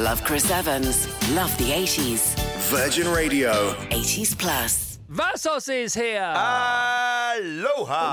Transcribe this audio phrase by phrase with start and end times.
[0.05, 1.09] Love Chris Evans.
[1.33, 2.39] Love the 80s.
[2.71, 3.73] Virgin Radio.
[3.91, 5.01] 80s Plus.
[5.09, 6.23] Vassos is here.
[6.37, 7.43] Aloha.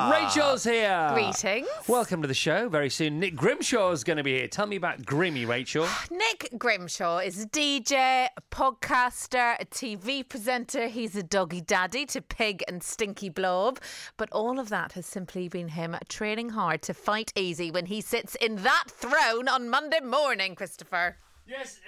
[0.10, 1.12] Rachel's here.
[1.14, 1.68] Greetings.
[1.88, 2.70] Welcome to the show.
[2.70, 4.48] Very soon, Nick Grimshaw is going to be here.
[4.48, 5.88] Tell me about Grimmy, Rachel.
[6.10, 10.88] Nick Grimshaw is a DJ, a podcaster, a TV presenter.
[10.88, 13.80] He's a doggy daddy to Pig and Stinky Blob.
[14.18, 18.02] But all of that has simply been him training hard to fight easy when he
[18.02, 21.18] sits in that throne on Monday morning, Christopher.
[21.48, 21.80] Yes.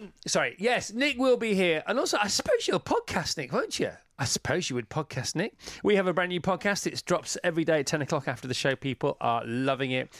[0.00, 0.56] Um, sorry.
[0.58, 3.90] Yes, Nick will be here, and also I suppose you'll podcast Nick, won't you?
[4.18, 5.54] I suppose you would podcast Nick.
[5.82, 6.86] We have a brand new podcast.
[6.86, 8.76] It drops every day at ten o'clock after the show.
[8.76, 10.12] People are loving it.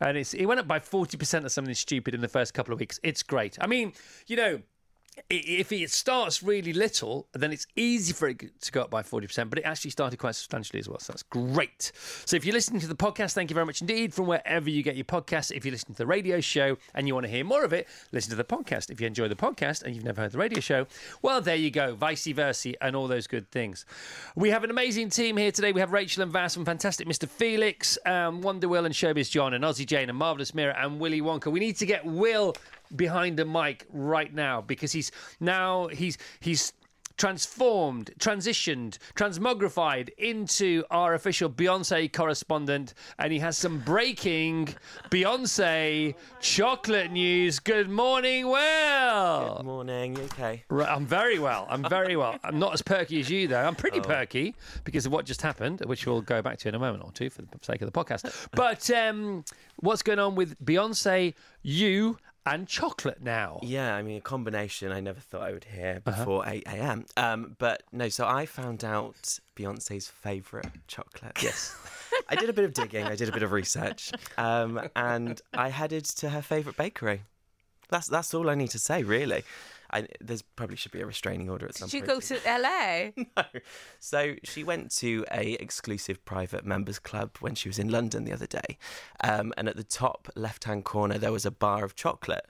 [0.00, 2.72] And it's it went up by forty percent or something stupid in the first couple
[2.72, 3.00] of weeks.
[3.02, 3.58] It's great.
[3.60, 3.92] I mean,
[4.28, 4.60] you know,
[5.30, 9.50] if it starts really little, then it's easy for it to go up by 40%,
[9.50, 10.98] but it actually started quite substantially as well.
[10.98, 11.92] So that's great.
[12.24, 14.82] So if you're listening to the podcast, thank you very much indeed from wherever you
[14.82, 15.52] get your podcast.
[15.52, 17.88] If you're listening to the radio show and you want to hear more of it,
[18.12, 18.90] listen to the podcast.
[18.90, 20.86] If you enjoy the podcast and you've never heard the radio show,
[21.22, 21.94] well, there you go.
[21.94, 23.84] Vice versa and all those good things.
[24.36, 25.72] We have an amazing team here today.
[25.72, 27.28] We have Rachel and Vass and fantastic Mr.
[27.28, 31.20] Felix, um, Wonder Will and Showbiz John and Ozzy Jane and Marvelous Mira and Willy
[31.20, 31.50] Wonka.
[31.50, 32.54] We need to get Will
[32.94, 35.10] behind a mic right now because he's
[35.40, 36.72] now he's he's
[37.18, 44.74] transformed, transitioned, transmogrified into our official Beyonce correspondent, and he has some breaking
[45.10, 47.58] Beyonce chocolate news.
[47.58, 49.62] Good morning, Will.
[49.64, 50.64] Morning, you okay?
[50.70, 51.66] Right, I'm very well.
[51.68, 52.38] I'm very well.
[52.44, 53.64] I'm not as perky as you, though.
[53.64, 56.78] I'm pretty perky because of what just happened, which we'll go back to in a
[56.78, 58.48] moment or two for the sake of the podcast.
[58.52, 59.44] But um,
[59.80, 62.18] what's going on with Beyonce, you,
[62.54, 63.60] and chocolate now?
[63.62, 66.16] Yeah, I mean, a combination I never thought I would hear Uh-huh.
[66.18, 67.06] before 8 a.m.
[67.16, 71.42] Um, but no, so I found out Beyonce's favourite chocolate.
[71.42, 71.74] Yes.
[72.28, 75.68] I did a bit of digging, I did a bit of research, um, and I
[75.70, 77.22] headed to her favourite bakery.
[77.90, 79.44] That's that's all I need to say, really.
[79.90, 82.06] I, there's probably should be a restraining order at some point.
[82.06, 83.24] Did you go to LA?
[83.36, 83.60] No.
[83.98, 88.32] So she went to a exclusive private members club when she was in London the
[88.32, 88.78] other day,
[89.22, 92.46] um, and at the top left hand corner there was a bar of chocolate,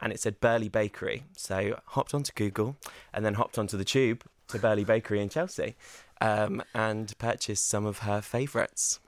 [0.00, 1.24] and it said Birley Bakery.
[1.36, 2.76] So hopped onto Google,
[3.12, 5.76] and then hopped onto the tube to Birley Bakery in Chelsea,
[6.20, 9.00] um, and purchased some of her favourites.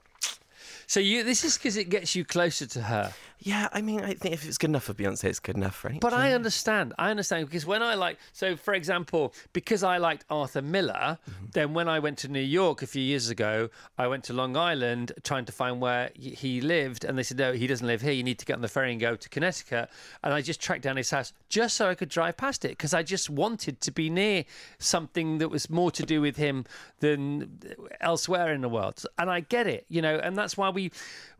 [0.87, 3.13] So you, this is because it gets you closer to her.
[3.39, 5.89] Yeah, I mean, I think if it's good enough for Beyonce, it's good enough for
[5.89, 5.99] anyone.
[5.99, 6.93] But I understand.
[6.97, 11.45] I understand because when I like, so for example, because I liked Arthur Miller, mm-hmm.
[11.51, 14.55] then when I went to New York a few years ago, I went to Long
[14.55, 18.13] Island trying to find where he- lived, and they said, no, he doesn't live here.
[18.13, 19.89] You need to get on the ferry and go to Connecticut.
[20.23, 22.93] And I just tracked down his house just so I could drive past it because
[22.93, 24.45] I just wanted to be near
[24.79, 26.65] something that was more to do with him
[26.99, 27.59] than
[27.99, 29.05] elsewhere in the world.
[29.17, 30.91] And I get it, you know, and that's why we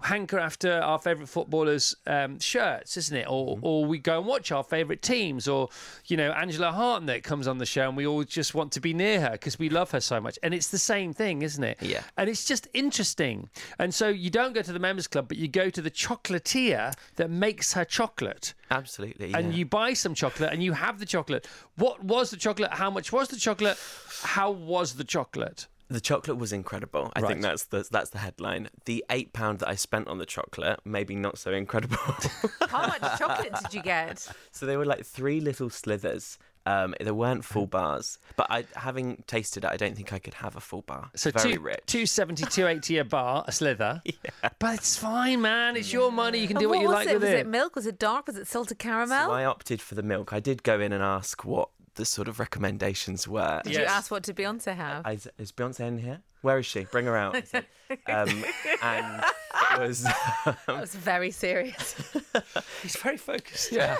[0.02, 3.28] hanker after our favourite footballers' um, shirts, isn't it?
[3.30, 5.70] Or, or we go and watch our favourite teams, or
[6.06, 8.94] you know, Angela Hartnett comes on the show, and we all just want to be
[8.94, 10.40] near her because we love her so much.
[10.42, 11.78] And it's the same thing, isn't it?
[11.82, 12.04] Yeah.
[12.18, 13.50] And it's just interesting.
[13.80, 16.94] And so you don't go to the members club, but you go to the chocolatier
[17.16, 19.34] that makes her chocolate Absolutely.
[19.34, 19.60] and yeah.
[19.60, 21.48] you buy some chocolate and you have the chocolate.
[21.76, 22.72] What was the chocolate?
[22.74, 23.78] How much was the chocolate?
[24.24, 25.68] How was the chocolate?
[25.88, 27.12] The chocolate was incredible.
[27.16, 27.30] I Right.
[27.30, 28.70] think that's the that's the headline.
[28.86, 31.98] The eight pound that I spent on the chocolate, maybe not so incredible.
[32.70, 34.28] How much chocolate did you get?
[34.52, 36.38] so they were like three little slithers.
[36.68, 40.34] Um, there weren't full bars, but I, having tasted it, I don't think I could
[40.34, 41.12] have a full bar.
[41.16, 41.82] So very two, rich.
[41.86, 44.02] 270, 280 a bar, a slither.
[44.60, 45.76] But it's fine, man.
[45.78, 46.40] It's your money.
[46.40, 47.14] You can do And what, you was like it?
[47.14, 47.40] with was it.
[47.42, 47.76] it milk?
[47.76, 48.26] Was it dark?
[48.26, 49.28] Was it salted caramel?
[49.28, 50.34] So I opted for the milk.
[50.34, 53.62] I did go in and ask what the sort of recommendations were.
[53.64, 55.06] Did you ask what did Beyonce have?
[55.06, 56.22] I, is Beyonce in here?
[56.42, 56.84] Where is she?
[56.84, 57.36] Bring her out.
[57.56, 58.44] um,
[58.84, 59.24] and
[59.74, 60.04] it was
[60.46, 61.96] that was very serious.
[62.84, 63.72] He's very focused.
[63.72, 63.98] Yeah.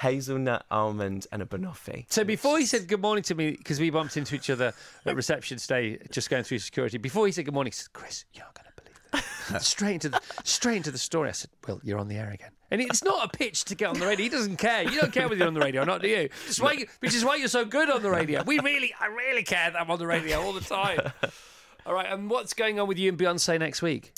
[0.00, 2.06] hazelnut, almond, and a banoffee.
[2.08, 4.72] So before he said good morning to me, because we bumped into each other
[5.06, 6.98] at reception today, just going through security.
[6.98, 9.94] Before he said good morning, he said, "Chris, you're not going to believe this." straight
[9.94, 11.28] into the straight into the story.
[11.28, 13.88] I said, "Well, you're on the air again." And it's not a pitch to get
[13.88, 14.24] on the radio.
[14.24, 14.82] He doesn't care.
[14.82, 16.28] You don't care whether you're on the radio or not, do you?
[16.46, 18.42] Which is why, you, which is why you're so good on the radio.
[18.44, 21.00] We really, I really care that I'm on the radio all the time.
[21.86, 24.12] All right, and what's going on with you and Beyonce next week?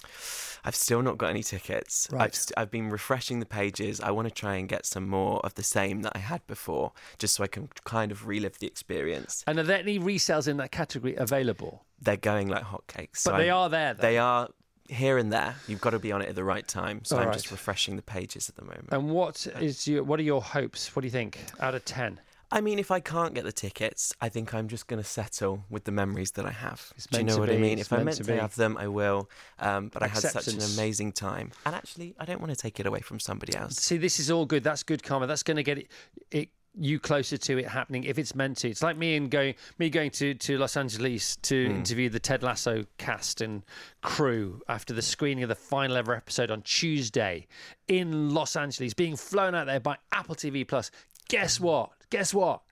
[0.65, 2.09] I've still not got any tickets.
[2.11, 2.23] Right.
[2.23, 4.01] I've, st- I've been refreshing the pages.
[4.01, 6.91] I want to try and get some more of the same that I had before,
[7.21, 9.45] just so I can kind of relive the experience.
[9.47, 11.85] And are there any resales in that category available?
[12.03, 13.19] They're going like hotcakes.
[13.19, 14.03] so But they I'm- are there, though.
[14.03, 14.49] They are
[14.91, 15.55] here and there.
[15.67, 17.05] You've got to be on it at the right time.
[17.05, 17.35] So All I'm right.
[17.35, 18.89] just refreshing the pages at the moment.
[18.91, 20.95] And what is your what are your hopes?
[20.95, 22.21] What do you think out of ten?
[22.53, 25.65] I mean, if I can't get the tickets, I think I'm just going to settle
[25.71, 26.93] with the memories that I have.
[26.97, 27.79] It's Do you know what be, I mean?
[27.79, 29.31] it's If I'm meant to to, have them, I will.
[29.61, 31.53] Um, but I had such an amazing time.
[31.65, 33.77] And actually, I don't want to take it away from somebody else.
[33.77, 34.65] See, this is all good.
[34.65, 35.29] That's good karma.
[35.29, 35.87] That's going to get it,
[36.33, 36.49] it
[36.79, 38.69] you closer to it happening if it's meant to.
[38.69, 41.77] It's like me and going me going to, to Los Angeles to hmm.
[41.77, 43.63] interview the Ted Lasso cast and
[44.03, 47.47] crew after the screening of the final ever episode on Tuesday
[47.89, 50.91] in Los Angeles, being flown out there by Apple TV Plus.
[51.29, 51.91] Guess what?
[52.11, 52.63] Guess what?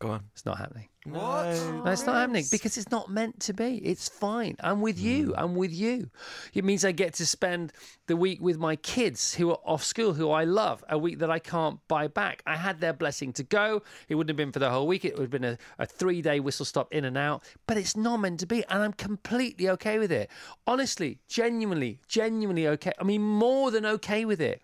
[0.00, 0.22] Go on.
[0.32, 0.88] It's not happening.
[1.04, 1.44] What?
[1.84, 3.78] No, it's not happening because it's not meant to be.
[3.78, 4.56] It's fine.
[4.60, 5.28] I'm with you.
[5.28, 5.34] Mm.
[5.36, 6.10] I'm with you.
[6.54, 7.72] It means I get to spend
[8.06, 11.30] the week with my kids who are off school, who I love, a week that
[11.30, 12.42] I can't buy back.
[12.46, 13.82] I had their blessing to go.
[14.08, 15.04] It wouldn't have been for the whole week.
[15.04, 17.96] It would have been a, a three day whistle stop in and out, but it's
[17.96, 18.64] not meant to be.
[18.68, 20.30] And I'm completely okay with it.
[20.66, 22.92] Honestly, genuinely, genuinely okay.
[23.00, 24.60] I mean, more than okay with it.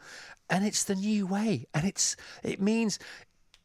[0.50, 1.66] And it's the new way.
[1.74, 2.98] And it's it means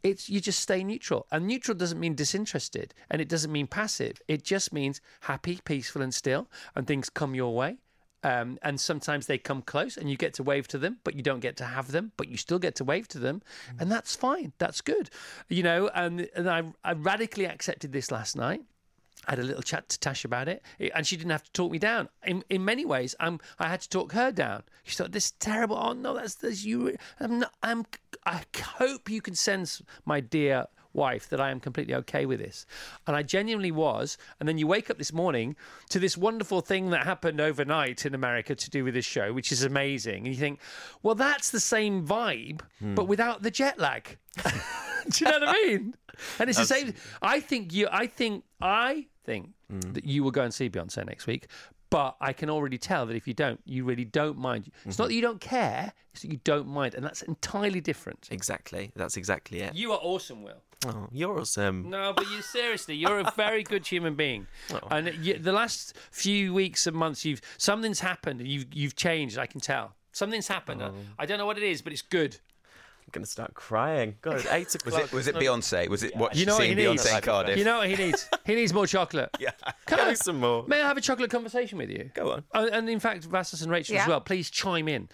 [0.03, 1.27] it's you just stay neutral.
[1.31, 4.21] And neutral doesn't mean disinterested and it doesn't mean passive.
[4.27, 7.77] It just means happy peaceful and still and things come your way.
[8.21, 11.21] Um, and sometimes they come close and you get to wave to them but you
[11.21, 13.41] don't get to have them but you still get to wave to them
[13.79, 14.53] and that's fine.
[14.57, 15.09] That's good.
[15.47, 18.61] You know and, and I, I radically accepted this last night
[19.27, 21.71] I had a little chat to Tash about it, and she didn't have to talk
[21.71, 22.09] me down.
[22.25, 24.63] In in many ways, I'm I had to talk her down.
[24.83, 25.77] She thought this is terrible.
[25.77, 26.95] Oh no, that's this you.
[27.19, 27.53] I'm not.
[27.61, 27.85] I'm.
[28.25, 28.43] I
[28.77, 30.67] hope you can sense, my dear
[30.99, 32.65] wife, that I am completely okay with this,
[33.07, 34.17] and I genuinely was.
[34.39, 35.55] And then you wake up this morning
[35.89, 39.51] to this wonderful thing that happened overnight in America to do with this show, which
[39.51, 40.25] is amazing.
[40.25, 40.59] And you think,
[41.01, 42.93] well, that's the same vibe, hmm.
[42.93, 44.17] but without the jet lag.
[45.09, 45.95] Do you know what I mean?
[46.37, 46.93] And it's the same.
[47.21, 47.87] I think you.
[47.91, 48.43] I think.
[48.61, 49.79] I think hmm.
[49.93, 51.47] that you will go and see Beyonce next week.
[51.89, 54.69] But I can already tell that if you don't, you really don't mind.
[54.85, 55.09] It's not mm-hmm.
[55.09, 58.27] that you don't care; it's that you don't mind, and that's entirely different.
[58.31, 58.91] Exactly.
[58.95, 59.73] That's exactly it.
[59.75, 60.61] You are awesome, Will.
[60.87, 61.89] Oh, you're awesome.
[61.89, 64.47] No, but you seriously, you're a very good human being.
[64.71, 68.95] Oh, and you, the last few weeks and months, you've something's happened, and you've you've
[68.95, 69.37] changed.
[69.37, 70.81] I can tell something's happened.
[70.81, 70.93] Oh.
[71.17, 72.37] I don't know what it is, but it's good.
[73.05, 74.15] I'm going to start crying.
[74.21, 75.03] God, it's eight Was o'clock.
[75.05, 75.87] it was it Beyonce?
[75.89, 77.03] Was it what You know what he needs?
[77.03, 77.57] Beyonce in Cardiff?
[77.57, 78.29] You know what he needs?
[78.45, 79.31] He needs more chocolate.
[79.39, 79.49] yeah.
[79.87, 80.63] Can Give I- me some more.
[80.67, 82.11] May I have a chocolate conversation with you?
[82.13, 82.43] Go on.
[82.53, 85.09] Oh, and in fact, Vassos and Rachel as well, please chime in.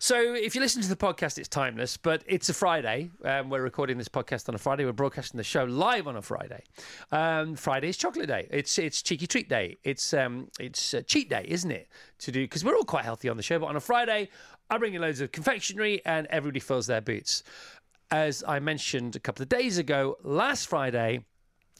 [0.00, 3.10] So, if you listen to the podcast, it's timeless, but it's a Friday.
[3.24, 4.84] Um, we're recording this podcast on a Friday.
[4.84, 6.62] We're broadcasting the show live on a Friday.
[7.10, 8.46] Um, Friday is chocolate day.
[8.52, 9.76] It's it's cheeky treat day.
[9.82, 11.88] It's um it's cheat day, isn't it?
[12.20, 14.28] To do because we're all quite healthy on the show, but on a Friday,
[14.70, 17.42] I bring in loads of confectionery and everybody fills their boots.
[18.12, 21.24] As I mentioned a couple of days ago, last Friday,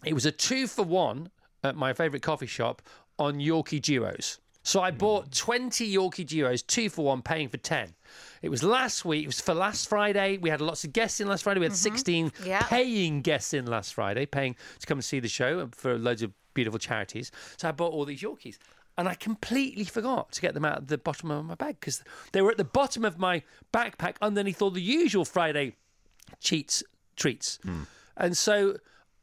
[0.05, 1.31] it was a two for one
[1.63, 2.83] at my favourite coffee shop
[3.17, 4.41] on Yorkie Duos.
[4.69, 7.95] So I bought 20 Yorkie Duos, two for one, paying for 10.
[8.43, 10.37] It was last week, it was for last Friday.
[10.37, 11.61] We had lots of guests in last Friday.
[11.61, 11.95] We had mm-hmm.
[11.95, 12.61] 16 Yeah.
[12.65, 16.35] paying guests in last Friday, paying to come and see the show for loads of
[16.53, 17.33] beautiful charities.
[17.57, 18.59] So I bought all these Yorkies.
[18.99, 22.05] And I completely forgot to get them out of the bottom of my bag because
[22.33, 25.77] they were at the bottom of my backpack underneath all the usual Friday
[26.41, 26.83] cheats
[27.17, 27.59] treats.
[27.63, 27.85] Hmm.
[28.19, 28.77] And so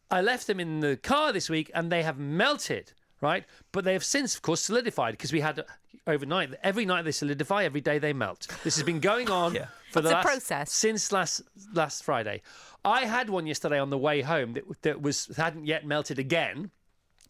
[0.09, 3.45] I left them in the car this week and they have melted, right?
[3.71, 5.63] But they have since, of course, solidified because we had
[6.07, 8.47] overnight, every night they solidify, every day they melt.
[8.63, 9.57] This has been going on
[9.91, 10.71] for the last, process.
[10.71, 11.41] since last
[11.73, 12.41] last Friday.
[12.83, 16.71] I had one yesterday on the way home that, that was hadn't yet melted again.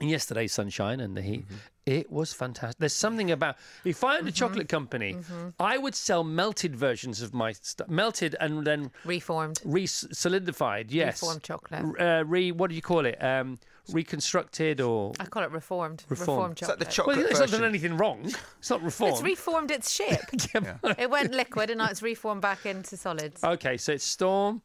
[0.02, 1.46] And yesterday's sunshine and the heat,
[1.86, 2.80] it was fantastic.
[2.80, 5.16] There's something about if I owned a chocolate company,
[5.58, 9.62] I would sell melted versions of my stuff, melted and then Reformed.
[9.64, 10.92] re solidified.
[10.92, 11.86] Yes, Reformed chocolate.
[11.98, 13.24] Uh, re what do you call it?
[13.24, 13.58] Um,
[13.94, 16.04] reconstructed or I call it reformed.
[16.10, 16.60] Reformed.
[16.60, 16.80] Reformed Is that chocolate.
[16.80, 17.66] the chocolate well, it's not done version?
[17.66, 18.34] anything wrong.
[18.60, 19.14] It's not reformed.
[19.14, 20.20] It's reformed its shape.
[20.54, 20.78] Yeah.
[20.98, 23.44] it went liquid and now it's reformed back into solids.
[23.44, 24.62] Okay, so it's Storm,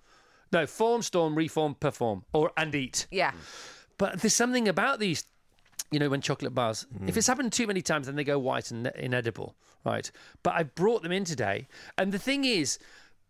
[0.53, 3.07] No, form, storm, reform, perform, or and eat.
[3.11, 3.33] Yeah.
[3.99, 5.25] But there's something about these,
[5.91, 7.09] you know, when chocolate bars, Mm.
[7.09, 10.11] if it's happened too many times, then they go white and inedible, right?
[10.43, 11.69] But I brought them in today.
[11.99, 12.79] And the thing is,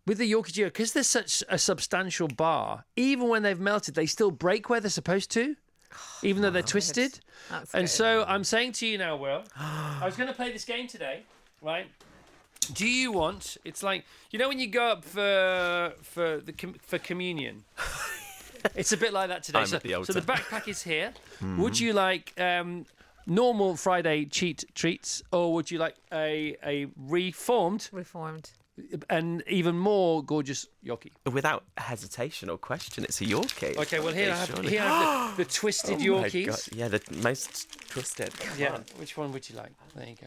[0.07, 4.07] with the Yorkie Duo, because they're such a substantial bar, even when they've melted, they
[4.07, 5.57] still break where they're supposed to,
[6.23, 7.21] even though they're twisted.
[7.51, 7.91] That's and good.
[7.91, 11.25] so I'm saying to you now, Will, I was going to play this game today,
[11.63, 11.87] right?
[12.73, 13.57] Do you want?
[13.65, 17.65] It's like you know when you go up for for the com- for communion.
[18.75, 19.61] it's a bit like that today.
[19.61, 21.13] I'm so, at the so the backpack is here.
[21.59, 22.87] Would you like um,
[23.27, 28.51] normal Friday cheat treats, or would you like a a reformed Reformed.
[29.09, 31.13] And even more gorgeous Yorkie.
[31.31, 33.77] Without hesitation or question, it's a Yorkie.
[33.77, 34.71] Okay, well here I have, Surely.
[34.71, 36.47] here I have the, the twisted Oh my Yorkies.
[36.47, 36.61] God.
[36.73, 38.39] Yeah, the most twisted.
[38.39, 38.75] Come Yeah.
[38.75, 38.85] on.
[38.97, 39.73] Which one would you like?
[39.95, 40.27] There you go.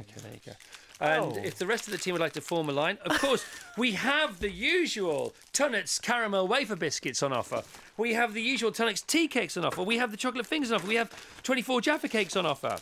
[0.00, 0.52] Okay, there you go.
[1.00, 1.40] And oh.
[1.44, 3.44] if the rest of the team would like to form a line, of course,
[3.78, 7.62] we have the usual Tunnock's caramel wafer biscuits on offer.
[7.96, 9.82] We have the usual Tunnock's tea cakes on offer.
[9.82, 10.88] We have the chocolate fingers on offer.
[10.88, 11.10] We have
[11.44, 12.78] 24 Jaffa cakes on offer.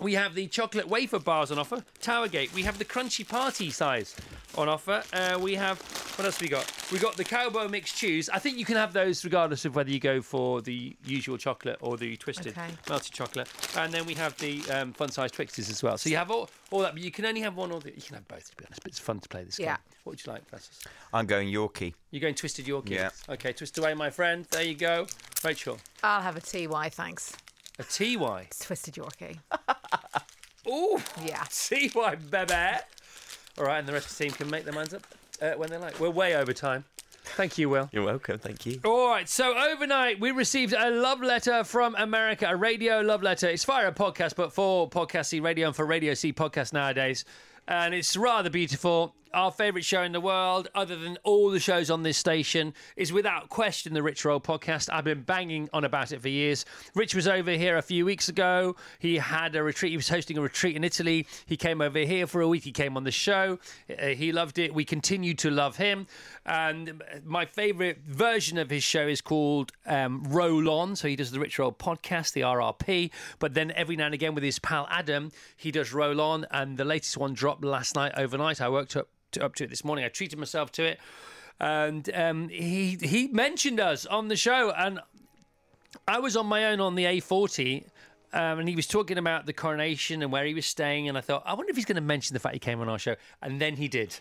[0.00, 2.52] We have the chocolate wafer bars on offer, Towergate.
[2.54, 4.16] We have the crunchy party size
[4.56, 5.02] on offer.
[5.12, 5.78] Uh, we have
[6.16, 6.70] what else we got?
[6.90, 8.28] We got the cowboy mixed chews.
[8.30, 11.76] I think you can have those regardless of whether you go for the usual chocolate
[11.80, 12.68] or the twisted Okay.
[12.88, 13.48] melted chocolate.
[13.76, 15.96] And then we have the um, fun size Twixies as well.
[15.98, 17.90] So you have all, all that, but you can only have one or the.
[17.94, 18.82] You can have both, to be honest.
[18.82, 19.76] But it's fun to play this Yeah.
[19.76, 19.84] game.
[20.04, 20.80] What would you like, Francis?
[21.12, 21.94] I'm going Yorkie.
[22.10, 22.90] You're going twisted Yorkie.
[22.90, 23.10] Yeah.
[23.28, 24.46] Okay, twist away, my friend.
[24.50, 25.06] There you go.
[25.44, 27.32] Rachel, I'll have a TY, thanks.
[27.80, 28.48] A TY.
[28.60, 29.38] Twisted Yorkie.
[30.68, 31.00] Ooh.
[31.24, 31.44] Yeah.
[31.50, 32.78] TY, baby.
[33.58, 35.06] All right, and the rest of the team can make their minds up
[35.42, 35.98] uh, when they like.
[35.98, 36.84] We're way over time.
[37.24, 37.88] Thank you, Will.
[37.92, 38.38] You're welcome.
[38.38, 38.80] Thank you.
[38.84, 43.48] All right, so overnight we received a love letter from America, a radio love letter.
[43.48, 47.24] It's via a podcast, but for Podcast C Radio and for Radio C podcast nowadays.
[47.70, 49.14] And it's rather beautiful.
[49.32, 53.12] Our favourite show in the world, other than all the shows on this station, is
[53.12, 54.88] without question the Rich Roll podcast.
[54.92, 56.64] I've been banging on about it for years.
[56.96, 58.74] Rich was over here a few weeks ago.
[58.98, 59.90] He had a retreat.
[59.90, 61.28] He was hosting a retreat in Italy.
[61.46, 62.64] He came over here for a week.
[62.64, 63.60] He came on the show.
[63.88, 64.74] Uh, he loved it.
[64.74, 66.08] We continue to love him.
[66.44, 70.96] And my favourite version of his show is called um, Roll On.
[70.96, 73.12] So he does the Rich Roll podcast, the RRP.
[73.38, 76.48] But then every now and again with his pal Adam, he does Roll On.
[76.50, 78.60] And the latest one dropped last night overnight.
[78.60, 80.04] I worked up to, up to it this morning.
[80.04, 80.98] I treated myself to it.
[81.60, 84.98] And um, he he mentioned us on the show, and
[86.08, 87.84] I was on my own on the A40,
[88.32, 91.20] um, and he was talking about the coronation and where he was staying, and I
[91.20, 93.16] thought, I wonder if he's going to mention the fact he came on our show,
[93.42, 94.18] and then he did,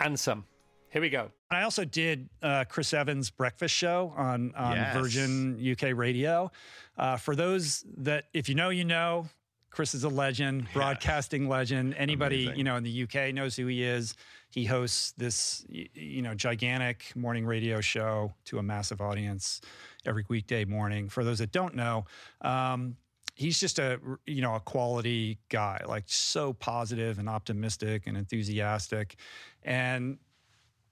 [0.00, 0.44] and some.
[0.90, 1.30] Here we go.
[1.50, 4.96] I also did uh, Chris Evans' breakfast show on, on Yes.
[4.96, 6.50] Virgin UK Radio.
[6.96, 9.28] Uh, for those that, if you know, you know,
[9.76, 11.94] Chris is a legend, broadcasting legend.
[11.98, 12.56] Anybody Amazing.
[12.56, 14.14] you know in the UK knows who he is.
[14.48, 19.60] He hosts this, you know, gigantic morning radio show to a massive audience
[20.06, 21.10] every weekday morning.
[21.10, 22.06] For those that don't know,
[22.40, 22.96] um,
[23.34, 29.16] he's just a you know a quality guy, like so positive and optimistic and enthusiastic,
[29.62, 30.16] and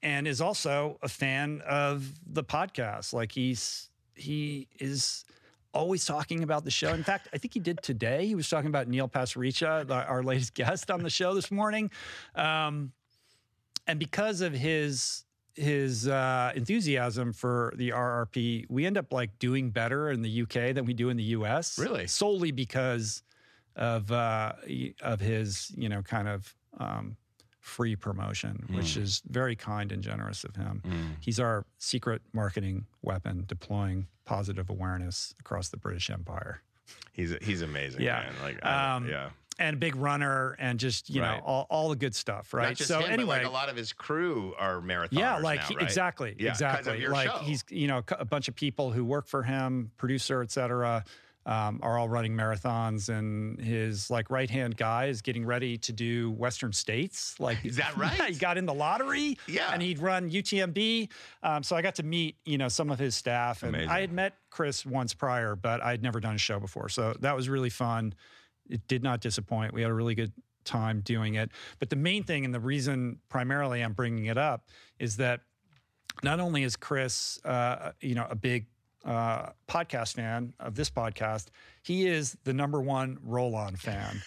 [0.03, 3.15] and is also a fan of the podcast.
[3.15, 5.25] Like he's he is
[5.75, 6.95] always talking about the show.
[6.95, 8.27] In fact, I think he did today.
[8.27, 11.91] He was talking about Neil Pasricha, our latest guest on the show this morning.
[12.35, 12.93] Um,
[13.87, 19.71] and because of his his uh, enthusiasm for the RRP, we end up like doing
[19.71, 21.79] better in the UK than we do in the US.
[21.79, 22.07] Really?
[22.07, 23.23] solely because
[23.77, 24.53] of uh,
[25.03, 27.17] of his you know kind of um,
[27.65, 30.83] free promotion, which is very kind and generous of him.
[31.21, 36.61] He's our secret marketing weapon, deploying positive awareness across the British Empire.
[37.13, 38.19] He's He's amazing, Yeah.
[38.25, 38.33] man.
[38.43, 39.31] Like, Um, yeah.
[39.59, 41.39] And big runner, and just you Right.
[41.39, 42.77] know all, all the good stuff, right?
[42.77, 45.09] So him, anyway, like a lot of his crew are marathoners.
[45.13, 45.85] yeah, like now, he- right?
[45.85, 47.07] exactly, Yeah, exactly.
[47.07, 47.39] like show.
[47.39, 51.05] he's you know a bunch of people who work for him, producer, et cetera,
[51.47, 55.93] um, are all running marathons, and his like right hand guy is getting ready to
[55.93, 57.39] do Western States.
[57.39, 58.17] Like Is that right?
[58.19, 59.39] Yeah, he got in the lottery.
[59.47, 59.71] Yeah.
[59.73, 61.11] and he'd run UTMB.
[61.43, 63.91] Um, so I got to meet you know some of his staff, and Amazing.
[63.91, 67.15] I had met Chris once prior, but I had never done a show before, so
[67.21, 68.15] that was really fun.
[68.69, 69.75] It did not disappoint.
[69.75, 70.33] We had a really good
[70.65, 71.51] time doing it.
[71.79, 75.41] But the main thing, and the reason primarily I'm bringing it up, is that
[76.23, 78.67] not only is Chris, uh, you know, a big
[79.05, 81.47] uh, podcast fan of this podcast,
[81.83, 84.23] he is the number one roll-on fan.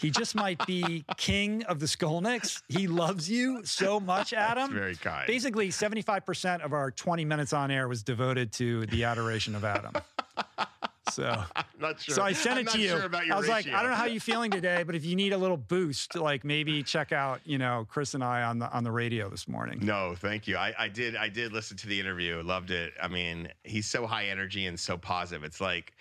[0.00, 2.62] He just might be king of the Skolnicks.
[2.68, 4.72] He loves you so much, Adam.
[4.72, 5.26] very kind.
[5.26, 9.94] Basically, 75% of our 20 minutes on air was devoted to the adoration of Adam.
[11.12, 11.42] So,
[11.80, 12.14] not sure.
[12.14, 12.88] so I sent it to you.
[12.88, 13.66] Sure about your I was like.
[13.66, 16.44] I don't know how you're feeling today, but if you need a little boost, like
[16.44, 19.78] maybe check out, you know, Chris and I on the on the radio this morning.
[19.82, 20.56] No, thank you.
[20.56, 21.16] I, I did.
[21.16, 22.42] I did listen to the interview.
[22.42, 22.92] Loved it.
[23.02, 25.44] I mean, he's so high energy and so positive.
[25.44, 25.92] It's like,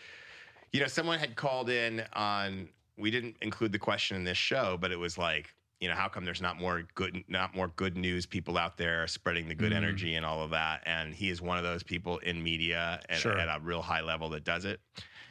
[0.71, 2.69] you know, someone had called in on.
[2.99, 6.07] We didn't include the question in this show, but it was like, you know, how
[6.07, 9.71] come there's not more good, not more good news people out there spreading the good
[9.71, 9.77] Mm.
[9.77, 10.81] energy and all of that?
[10.85, 13.37] And he is one of those people in media at, Sure.
[13.37, 14.79] at a real high level that does it.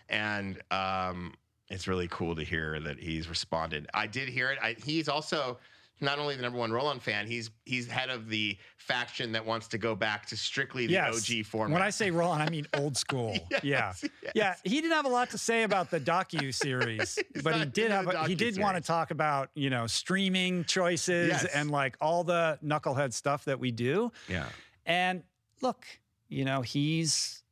[0.08, 1.34] And um,
[1.68, 3.88] it's really cool to hear that he's responded.
[3.92, 4.58] I did hear it.
[4.62, 5.58] I, he's also
[6.00, 9.44] not only the number one Roll On fan, he's he's head of the faction that
[9.44, 11.30] wants to go back to strictly the Yes.
[11.30, 11.72] OG format.
[11.72, 13.32] When I say Roll On, I mean old school.
[13.50, 13.60] yeah.
[13.62, 14.54] Yes, Yeah.
[14.62, 18.06] He didn't have a lot to say about the docu series, but he did have
[18.08, 21.44] a, he did want to talk about, you know, streaming choices Yes.
[21.46, 24.12] and like all the knucklehead stuff that we do.
[24.28, 24.48] yeah,
[24.84, 25.22] And
[25.62, 25.86] look,
[26.28, 27.42] you know, he's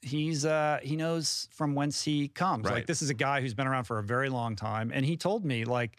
[0.00, 2.66] he's uh he knows from whence he comes.
[2.66, 5.16] Like this is a guy who's been around for a very long time and he
[5.16, 5.96] told me like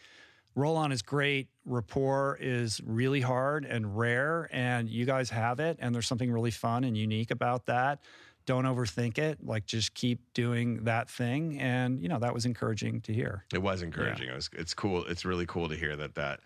[0.56, 5.94] Roll-on is great, rapport is really hard and rare and you guys have it and
[5.94, 8.00] there's something really fun and unique about that.
[8.46, 9.38] Don't overthink it.
[9.46, 13.46] Like just keep doing that thing and you know, that was encouraging to hear.
[13.54, 14.30] it was encouraging.
[14.30, 14.50] It was.
[14.54, 15.06] It's cool.
[15.06, 16.40] It's really cool to hear that that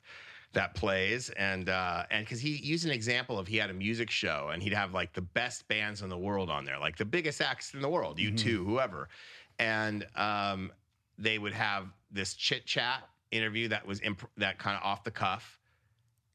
[0.52, 4.12] that plays and uh and because he used an example of he had a music
[4.12, 7.06] show and he'd have like the best bands in the world on there like the
[7.06, 9.10] biggest acts in the world U2 whoever
[9.58, 10.72] and um
[11.18, 13.04] they would have this chit chat
[13.34, 15.60] interview that was imp- that kind of off the cuff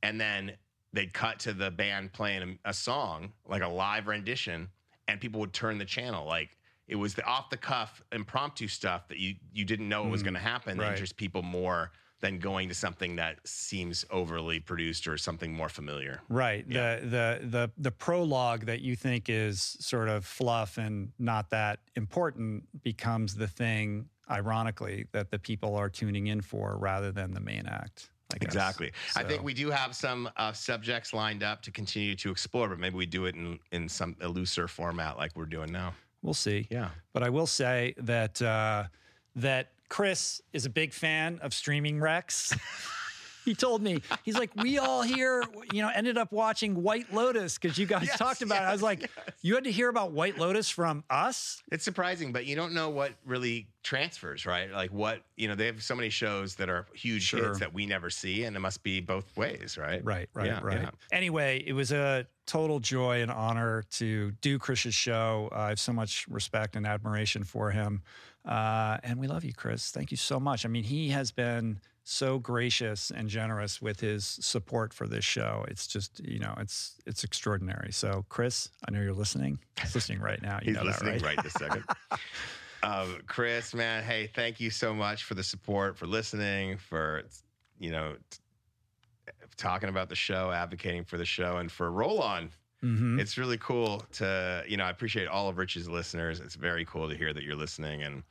[0.02, 0.52] and then
[0.92, 4.68] they'd cut to the band playing a, a song like a live rendition
[5.06, 6.50] and people would turn the channel like
[6.86, 10.22] it was the off the cuff impromptu stuff that you you didn't know it was
[10.22, 10.92] Mm, going to happen that right.
[10.92, 11.90] interests people more
[12.20, 16.64] than going to something that seems overly produced or something more familiar Right.
[16.68, 16.96] Yeah.
[17.00, 21.78] The the the the prologue that you think is sort of fluff and not that
[21.94, 27.40] important becomes the thing, ironically, that the people are tuning in for rather than the
[27.40, 28.10] main act.
[28.32, 28.36] I.
[28.42, 28.92] Exactly.
[29.16, 32.78] I think we do have some uh, subjects lined up to continue to explore, but
[32.78, 35.94] maybe we do it in, in some a looser format like we're doing now.
[36.22, 36.66] We'll see.
[36.70, 36.90] Yeah.
[37.12, 38.84] But I will say that uh,
[39.36, 42.54] that Chris is a big fan of streaming Rex.
[43.48, 47.58] he told me he's like we all here, you know, ended up watching White Lotus
[47.58, 48.66] because you guys Yes, talked about it.
[48.66, 49.10] I was like, yes.
[49.42, 51.62] you had to hear about White Lotus from us.
[51.72, 54.70] It's surprising, but you don't know what really transfers, right?
[54.70, 57.48] Like what, you know, they have so many shows that are huge Sure.
[57.48, 60.04] hits that we never see, and it must be both ways, right?
[60.04, 60.82] Right, right, Yeah, right.
[60.82, 60.90] yeah.
[61.10, 65.48] Anyway, it was a total joy and honor to do Chris's show.
[65.52, 68.02] I have so much respect and admiration for him.
[68.44, 69.90] Uh, and we love you, Chris.
[69.90, 70.64] Thank you so much.
[70.64, 75.64] I mean, he has been so gracious and generous with his support for this show.
[75.68, 77.92] It's just, you know, it's it's extraordinary.
[77.92, 79.58] So, Chris, I know you're listening.
[79.80, 80.58] He's listening right now.
[80.62, 81.36] You He's know listening that, right?
[81.36, 81.84] right this second.
[82.82, 87.24] um, Chris, man, hey, thank you so much for the support, for listening, for
[87.78, 88.38] you know, t-
[89.56, 92.50] talking about the show, advocating for the show, and for roll on.
[92.82, 93.20] Mhm.
[93.20, 96.40] It's really cool to, you know, I appreciate all of Rich's listeners.
[96.40, 98.22] It's very cool to hear that you're listening and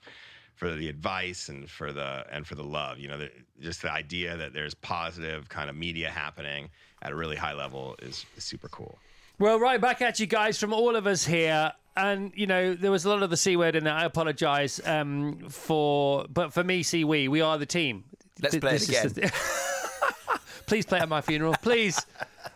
[0.57, 2.97] for the advice and for the and for the love.
[2.99, 6.69] You know, the, just the idea that there's positive kind of media happening
[7.03, 8.97] at a really high level is, is super cool.
[9.39, 11.71] Well, right back at you guys from all of us here.
[11.95, 13.93] And, you know, there was a lot of the C word in there.
[13.93, 18.03] I apologize um, for, but for me, see, we, we are the team.
[18.41, 19.31] Let's Th- play it this is the-
[20.67, 21.55] Please play at my funeral.
[21.61, 22.03] Please.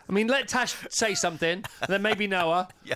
[0.08, 2.68] I mean, let Tash say something, and then maybe Noah.
[2.84, 2.94] Yeah.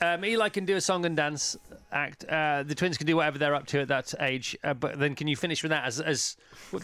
[0.00, 1.56] Um, Eli can do a song and dance
[1.94, 2.24] act.
[2.24, 4.56] Uh, the twins can do whatever they're up to at that age.
[4.62, 6.36] Uh, but then can you finish with that as, as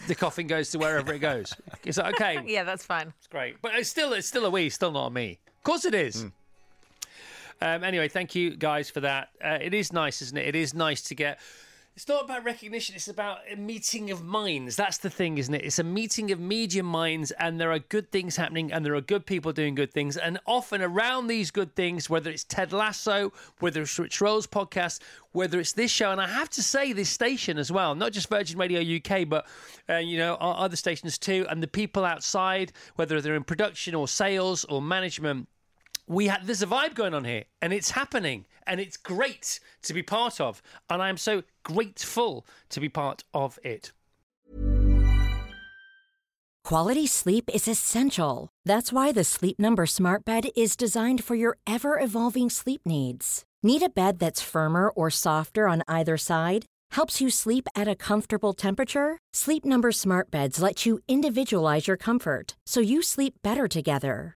[0.07, 1.53] the coffin goes to wherever it goes?
[1.85, 2.41] Is that okay?
[2.51, 3.13] Yeah, that's fine.
[3.17, 3.61] It's great.
[3.61, 5.39] But it's still it's still a we, still not a me.
[5.57, 6.25] Of course it is.
[7.61, 9.29] Um, anyway, thank you guys for that.
[9.43, 10.47] Uh, it is nice, isn't it?
[10.47, 11.39] It is nice to get.
[11.93, 12.95] It's not about recognition.
[12.95, 14.77] It's about a meeting of minds.
[14.77, 15.65] That's the thing, isn't it?
[15.65, 19.01] It's a meeting of media minds, and there are good things happening, and there are
[19.01, 20.15] good people doing good things.
[20.15, 25.01] And often around these good things, whether it's Ted Lasso, whether it's Rich Roll's podcast,
[25.33, 28.29] whether it's this show, and I have to say this station as well, not just
[28.29, 29.45] Virgin Radio UK, but
[29.89, 33.95] uh, you know our other stations too, and the people outside, whether they're in production
[33.95, 35.49] or sales or management
[36.07, 39.93] we had there's a vibe going on here and it's happening and it's great to
[39.93, 43.91] be part of and i am so grateful to be part of it
[46.63, 48.47] Quality sleep is essential.
[48.65, 53.43] That's why the Sleep Number Smart Bed is designed for your ever evolving sleep needs.
[53.63, 56.65] Need a bed that's firmer or softer on either side?
[56.91, 59.17] Helps you sleep at a comfortable temperature?
[59.33, 64.35] Sleep Number Smart Beds let you individualize your comfort so you sleep better together.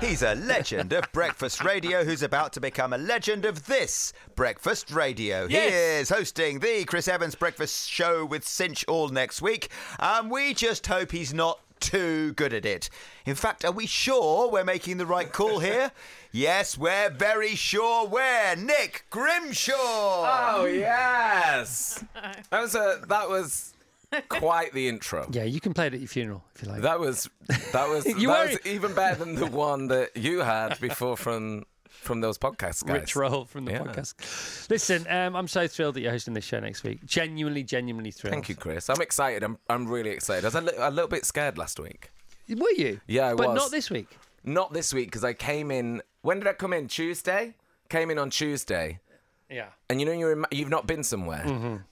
[0.00, 4.90] He's a legend of breakfast radio who's about to become a legend of this breakfast
[4.90, 5.46] radio.
[5.46, 9.68] He is hosting the Chris Evans Breakfast Show with Cinch all next week.
[9.98, 12.88] And we just hope he's not too good at it.
[13.26, 15.92] In fact, are we sure we're making the right call here?
[16.32, 19.74] yes, we're very sure we're Nick Grimshaw.
[19.76, 22.02] Oh yes,
[22.48, 23.73] that was a that was
[24.28, 25.28] quite the intro.
[25.32, 26.82] Yeah, you can play it at your funeral if you like.
[26.82, 27.28] That was
[27.72, 31.16] that was You that were- was even better than the one that you had before
[31.16, 33.00] from from those podcasts, guys.
[33.00, 33.78] Rich Roll from the Yeah.
[33.78, 34.68] podcast.
[34.68, 37.04] Listen, um, I'm so thrilled that you're hosting this show next week.
[37.06, 38.32] Genuinely, genuinely thrilled.
[38.34, 38.90] Thank you, Chris.
[38.90, 39.42] I'm excited.
[39.42, 40.44] I'm I'm really excited.
[40.44, 42.10] I was a, li- a little bit scared last week.
[42.48, 43.00] Were you?
[43.06, 43.56] Yeah, I but was.
[43.56, 44.08] not this week.
[44.44, 46.02] Not this week because I came in.
[46.20, 46.88] When did I come in?
[46.88, 47.54] Tuesday.
[47.88, 48.98] Came in on Tuesday.
[49.50, 49.68] Yeah.
[49.90, 51.44] And you know you're im- you've not been somewhere,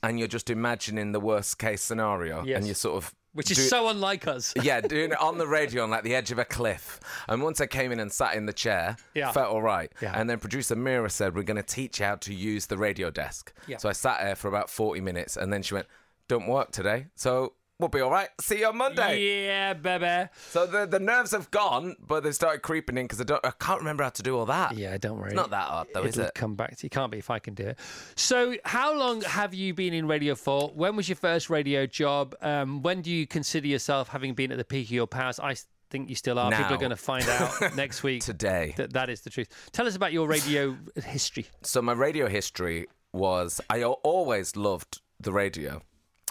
[0.03, 2.49] and you're just imagining the worst case scenario, Mm-hmm.
[2.49, 2.57] Yes.
[2.59, 4.53] and you're sort of Which is do- so unlike us.
[4.63, 7.01] yeah, doing it on the radio on like the edge of a cliff.
[7.29, 9.33] And once I came in and sat in the chair, Yeah.
[9.33, 9.91] felt all right.
[10.01, 10.13] Yeah.
[10.19, 13.11] And then producer Mira said, We're going to teach you how to use the radio
[13.11, 13.53] desk.
[13.67, 13.77] Yeah.
[13.79, 15.87] So I sat there for about 40 minutes and then she went,
[16.29, 17.07] Don't work today.
[17.15, 18.29] So we'll be all right.
[18.41, 19.45] See you on Monday.
[19.47, 20.31] Yeah, baby.
[20.51, 23.51] So the, the nerves have gone, but they've started creeping in because I, don't- I
[23.61, 24.77] can't remember how to do all that.
[24.77, 25.29] Yeah, don't worry.
[25.33, 26.35] It's not that hard, though, is It'll it?
[26.35, 26.91] come back to you.
[26.91, 27.79] Can't be if I can do it.
[28.17, 30.69] So, how long have you been in radio for?
[30.75, 32.35] When was your first radio job?
[32.41, 35.39] Um, when do you consider yourself having been at the peak of your powers?
[35.41, 35.57] I
[35.91, 36.51] think you still are.
[36.51, 38.73] People are going to find out next week Today.
[38.79, 39.49] that that is the truth.
[39.73, 41.47] Tell us about your radio history.
[41.63, 45.83] So my radio history was I always loved the radio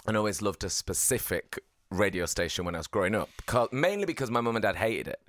[0.06, 1.58] and always loved a specific
[1.90, 3.28] radio station when I was growing up,
[3.70, 5.20] mainly because my mum and dad hated it.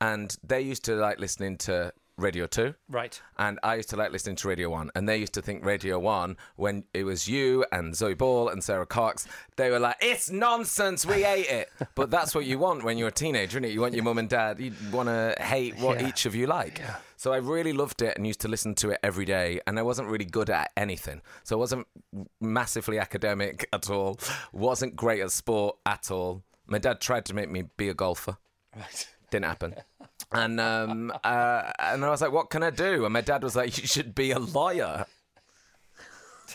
[0.00, 2.74] And they used to like listening to Radio 2.
[2.90, 3.20] Right.
[3.38, 4.90] And I used to like listening to Radio 1.
[4.94, 8.62] And they used to think Radio 1, when it was you and Zoe Ball and
[8.62, 9.26] Sarah Cox,
[9.56, 11.70] they were like, it's nonsense, we hate it.
[11.94, 13.72] But that's what you want when you're a teenager, isn't it?
[13.72, 16.08] You want your mum and dad, you want to hate what Yeah.
[16.08, 16.80] each of you like.
[17.16, 19.60] So I really loved it and used to listen to it every day.
[19.66, 21.22] And I wasn't really good at anything.
[21.44, 21.86] So I wasn't
[22.40, 24.18] massively academic at all,
[24.52, 26.42] wasn't great at sport at all.
[26.66, 28.36] My dad tried to make me be a golfer.
[28.76, 29.08] Right.
[29.30, 29.74] Didn't happen.
[30.30, 33.56] And um, uh, and I was like, "What can I do?" And my dad was
[33.56, 35.06] like, "You should be a lawyer."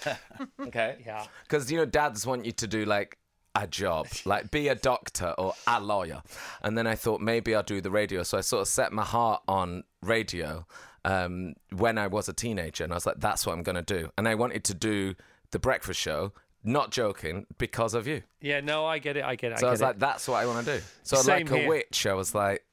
[0.60, 0.98] okay.
[1.06, 1.26] Yeah.
[1.44, 3.18] Because you know, dads want you to do like
[3.56, 6.22] a job, like be a doctor or a lawyer.
[6.62, 8.24] And then I thought maybe I'll do the radio.
[8.24, 10.66] So I sort of set my heart on radio
[11.06, 13.82] um, when I was a teenager, and I was like, "That's what I'm going to
[13.82, 15.16] do." And I wanted to do
[15.52, 16.34] the breakfast show.
[16.66, 18.22] Not joking, because of you.
[18.40, 19.26] Yeah, no, I get it.
[19.26, 19.60] I get it.
[19.60, 20.84] So I, I was get like, that's what I want to do.
[21.04, 22.64] So Same like a witch, I was like,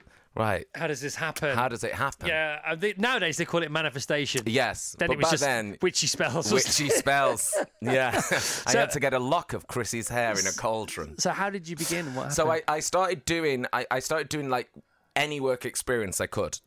[0.40, 1.54] right, How does this happen?
[1.56, 2.28] how does it happen?
[2.28, 4.42] Yeah, uh, they, nowadays they call it manifestation.
[4.46, 6.52] Yes, Then but it was just then, witchy spells.
[6.52, 7.52] witchy spells.
[7.82, 11.18] Yeah, I So- had to get a lock of Chrissy's hair in a cauldron.
[11.18, 12.06] So how did you begin?
[12.14, 12.34] What happened?
[12.34, 14.68] So I, I started doing I, I started doing like
[15.16, 16.60] any work experience I could.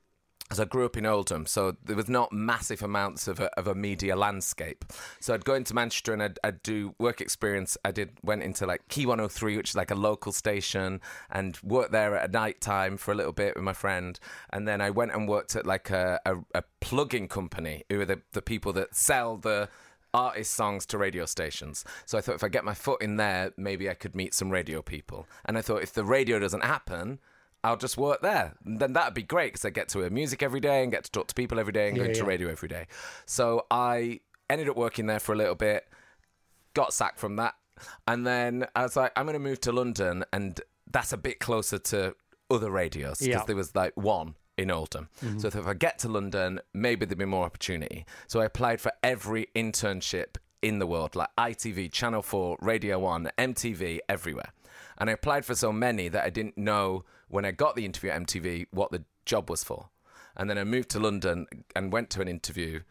[0.53, 3.65] As I grew up in Oldham, so there was not massive amounts of a, of
[3.65, 4.85] a media landscape.
[5.19, 7.75] So I'd go into Manchester and I'd, I'd do work experience.
[7.83, 11.91] I did went into like Key 103, which is like a local station, and worked
[11.91, 14.19] there at night time for a little bit with my friend.
[14.51, 18.05] And then I went and worked at like a, a, a plugging company, who are
[18.05, 19.69] the, the people that sell the
[20.13, 21.83] artist songs to radio stations.
[22.05, 24.51] So I thought if I get my foot in there, maybe I could meet some
[24.51, 25.25] radio people.
[25.45, 27.17] And I thought if the radio doesn't happen,
[27.63, 28.53] I'll just work there.
[28.65, 31.03] And then that'd be great because I get to hear music every day and get
[31.05, 32.23] to talk to people every day and Yeah, go yeah.
[32.23, 32.87] radio every day.
[33.25, 35.87] So I ended up working there for a little bit,
[36.73, 37.55] got sacked from that.
[38.07, 40.23] And then I was like, I'm going to move to London.
[40.33, 40.59] And
[40.91, 42.15] that's a bit closer to
[42.51, 43.45] other radios because Yeah.
[43.45, 45.09] there was like one in Oldham.
[45.21, 45.41] Mhm.
[45.41, 48.05] So if I get to London, maybe there'd be more opportunity.
[48.27, 53.31] So I applied for every internship in the world, like ITV, Channel 4, Radio 1,
[53.37, 54.51] MTV, everywhere.
[54.97, 58.11] And I applied for so many that I didn't know when I got the interview
[58.11, 59.89] at MTV what the job was for.
[60.35, 62.81] And then I moved to London and went to an interview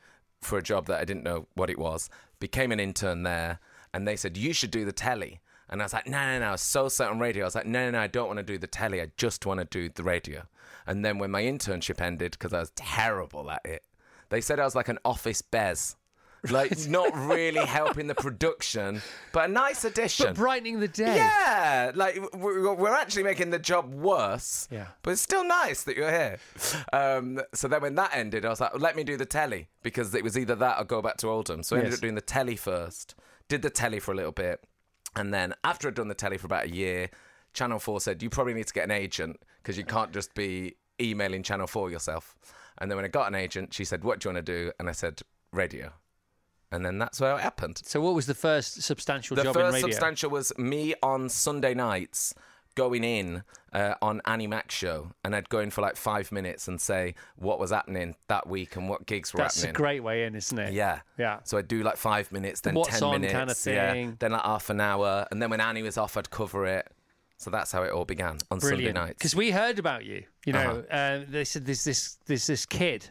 [0.40, 2.10] for a job that I didn't know what it was,
[2.40, 3.60] became an intern there,
[3.94, 5.40] and they said, You should do the telly.
[5.68, 7.44] And I was like, No, no, no, I was so set on radio.
[7.44, 9.00] I was like, No, no, no, I don't want to do the telly.
[9.00, 10.42] I just want to do the radio.
[10.86, 13.84] And then when my internship ended, because I was terrible at it,
[14.30, 15.96] they said I was like an office Bez.
[16.50, 19.00] Like, not really helping the production,
[19.32, 20.26] but a nice addition.
[20.26, 21.14] But brightening the day.
[21.14, 24.66] Yeah, like we're, we're actually making the job worse.
[24.70, 24.88] Yeah.
[25.02, 26.38] But it's still nice that you're here.
[26.92, 30.12] Um, so then when that ended, I was like, let me do the telly because
[30.16, 31.62] it was either that or go back to Oldham.
[31.62, 31.98] So I ended Yes.
[31.98, 33.14] up doing the telly first.
[33.48, 34.64] Did the telly for a little bit,
[35.14, 37.08] and then after I'd done the telly for about a year,
[37.54, 40.74] Channel Four said you probably need to get an agent because you can't just be
[41.00, 42.34] emailing Channel Four yourself.
[42.78, 44.72] And then when I got an agent, she said, "What do you want to do?"
[44.80, 45.20] And I said,
[45.52, 45.92] "Radio."
[46.72, 47.80] And then that's where it happened.
[47.84, 49.88] So what was the first substantial The job first in radio?
[49.90, 52.34] substantial was me on Sunday nights
[52.74, 53.42] going in
[53.74, 57.14] uh, on Annie Mac's show, and I'd go in for like five minutes and say
[57.36, 59.74] what was happening that week and what gigs were That's happening.
[59.74, 60.72] a great way in, isn't it?
[60.72, 61.00] Yeah.
[61.18, 61.40] Yeah.
[61.44, 64.32] So I'd do like five minutes, then What's ten on minutes, kind of yeah, then
[64.32, 66.90] like half an hour, and then when Annie was off, I'd cover it.
[67.36, 68.84] So that's how it all began on Brilliant.
[68.86, 69.18] Sunday nights.
[69.18, 70.22] Because we heard about you.
[70.46, 70.96] You know, Uh-huh.
[70.96, 73.10] uh, they said there's this there's this kid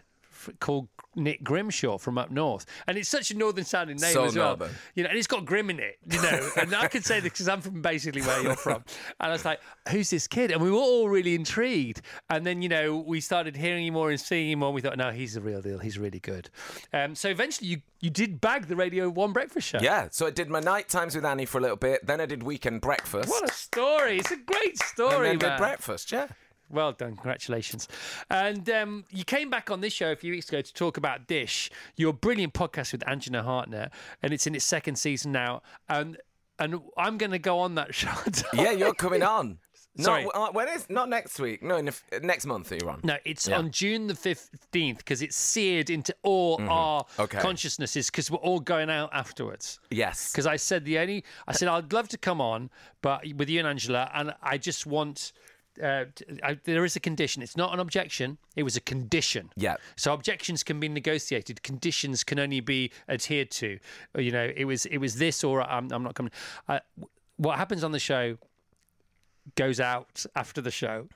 [0.59, 4.35] called Nick Grimshaw from up north, and it's such a northern sounding name So as
[4.35, 4.57] well.
[4.57, 4.71] northern.
[4.95, 5.97] You know, and it's got Grim in it.
[6.09, 8.83] You know, and I could say this because I'm from basically where you're from,
[9.19, 10.51] and I was like, who's this kid?
[10.51, 12.01] And we were all really intrigued.
[12.29, 14.69] And then you know we started hearing him more and seeing him more.
[14.69, 15.79] And we thought, no, he's the real deal.
[15.79, 16.49] He's really good.
[16.93, 19.79] Um, so eventually you you did bag the Radio One breakfast show.
[19.81, 22.05] Yeah, so I did my night times with Annie for a little bit.
[22.05, 23.29] Then I did weekend breakfast.
[23.29, 24.19] What a story!
[24.19, 25.57] It's a great story, and then man.
[25.59, 26.11] did breakfast.
[26.11, 26.27] Yeah.
[26.71, 27.87] Well done, congratulations.
[28.29, 31.27] And um, you came back on this show a few weeks ago to talk about
[31.27, 33.91] Dish, your brilliant podcast with Angela Hartnett,
[34.23, 35.61] and it's in its second season now.
[35.89, 36.17] And
[36.59, 38.11] and I'm going to go on that show.
[38.53, 39.57] Yeah, you're coming on.
[39.97, 40.23] Sorry.
[40.23, 41.61] No, uh, when is not next week?
[41.61, 43.01] No, in the next month that you're on.
[43.03, 43.57] No, it's Yeah.
[43.57, 47.21] on June the 15th because it's seared into all our Mm-hmm.
[47.23, 47.39] Okay.
[47.39, 49.79] consciousnesses because we're all going out afterwards.
[49.89, 50.31] Yes.
[50.31, 52.69] Because I said the only, I said I'd love to come on,
[53.01, 55.33] but with you and Angela, and I just want.
[55.81, 56.05] Uh,
[56.43, 57.41] I, there is a condition.
[57.41, 58.37] It's not an objection.
[58.55, 59.51] It was a condition.
[59.55, 59.75] Yeah.
[59.95, 61.63] So objections can be negotiated.
[61.63, 63.79] Conditions can only be adhered to.
[64.17, 66.31] You know, it was it was this or I'm, I'm not coming.
[66.67, 66.79] Uh,
[67.37, 68.37] what happens on the show
[69.55, 71.07] goes out after the show.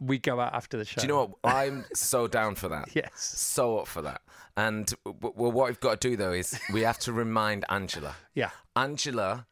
[0.00, 1.00] We go out after the show.
[1.00, 1.54] Do you know what?
[1.54, 2.88] I'm so down for that.
[2.94, 3.10] Yes.
[3.14, 4.22] So up for that.
[4.56, 8.16] And well, what we've got to do though is we have to remind Angela.
[8.34, 8.50] Yeah.
[8.76, 9.46] Angela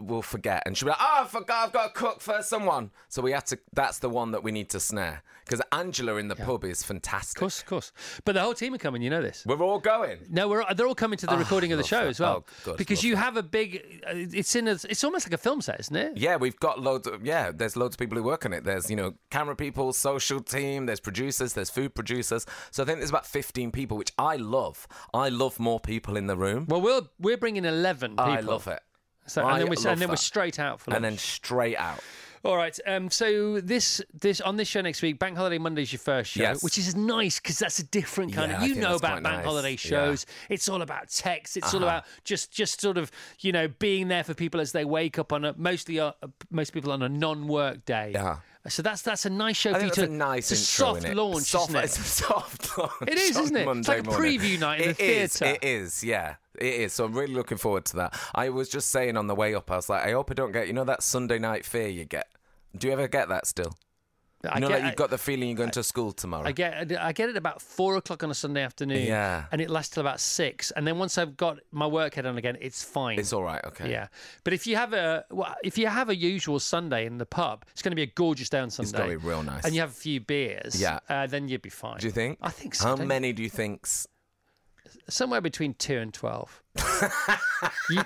[0.00, 1.66] will forget, and she'll be like, "Oh, I forgot.
[1.66, 3.58] I've got to cook for someone." So we have to.
[3.72, 7.36] That's the one that we need to snare because Angela in the pub is fantastic.
[7.36, 7.92] Of course, of course.
[8.24, 9.02] But the whole team are coming.
[9.02, 9.44] You know this.
[9.46, 10.18] We're all going.
[10.30, 12.08] No, we're they're all coming to the Oh, recording of the show that.
[12.08, 12.44] as well.
[12.46, 14.02] Oh, good, because you have a big.
[14.06, 14.72] uh, It's in a.
[14.72, 16.16] It's almost like a film set, isn't it?
[16.16, 17.06] Yeah, we've got loads.
[17.06, 18.64] Of, yeah, there's loads of people who work on it.
[18.64, 20.86] There's you know camera people, social team.
[20.86, 21.54] There's producers.
[21.54, 22.46] There's food producers.
[22.70, 24.86] So I think there's about 15 people, which I love.
[25.14, 26.66] I love more people in the room.
[26.68, 28.24] Well, we're we're bringing eleven people.
[28.24, 28.80] I love it.
[29.28, 32.00] So, and then we're and then we're straight out for and then straight out.
[32.44, 32.78] All right.
[32.86, 33.10] Um.
[33.10, 36.40] So this this on this show next week, Bank Holiday Monday is your first show,
[36.42, 36.62] Yes.
[36.62, 38.62] which is nice because that's a different kind Yeah, of.
[38.62, 39.44] I You think know that's about quite Bank nice.
[39.44, 40.24] Holiday shows.
[40.48, 41.56] It's all about text.
[41.56, 41.86] It's all Uh-huh.
[41.98, 43.10] about just just sort of
[43.40, 46.12] you know being there for people as they wake up on a mostly uh,
[46.50, 48.12] most people on a non-work day.
[48.14, 48.36] Yeah.
[48.68, 50.04] So that's that's a nice show I for you to.
[50.04, 51.16] a nice it's a intro, soft innit?
[51.16, 51.84] launch, Soft, isn't it?
[51.86, 52.92] It's a soft launch.
[53.08, 53.60] It is, on isn't it?
[53.60, 54.38] It's Monday like a morning.
[54.40, 55.54] preview night in It the is, theatre.
[55.60, 56.34] It is, yeah.
[56.60, 56.92] It is.
[56.92, 58.18] So I'm really looking forward to that.
[58.34, 60.52] I was just saying on the way up, I was like, I hope I don't
[60.52, 62.28] get, you know, that Sunday night fear you get.
[62.76, 63.72] Do you ever get that still?
[64.44, 66.46] You I know, get- like you've got the feeling you're going to school tomorrow.
[66.46, 69.04] I get I get it about four o'clock on a Sunday afternoon.
[69.04, 69.46] Yeah.
[69.50, 70.70] And it lasts till about six.
[70.70, 73.18] And then once I've got my work head on again, it's fine.
[73.18, 73.90] It's all right, okay.
[73.90, 74.06] Yeah.
[74.44, 77.64] But if you have a well, if you have a usual Sunday in the pub,
[77.72, 78.90] it's going to be a gorgeous day on Sunday.
[78.90, 79.64] It's going to be real nice.
[79.64, 80.80] And you have a few beers.
[80.80, 81.00] Yeah.
[81.08, 81.98] Uh, then you'd be fine.
[81.98, 82.38] Do you think?
[82.40, 82.86] I think so.
[82.86, 84.06] How many do you think's?
[85.08, 86.62] Somewhere between two and twelve.
[87.90, 88.02] you,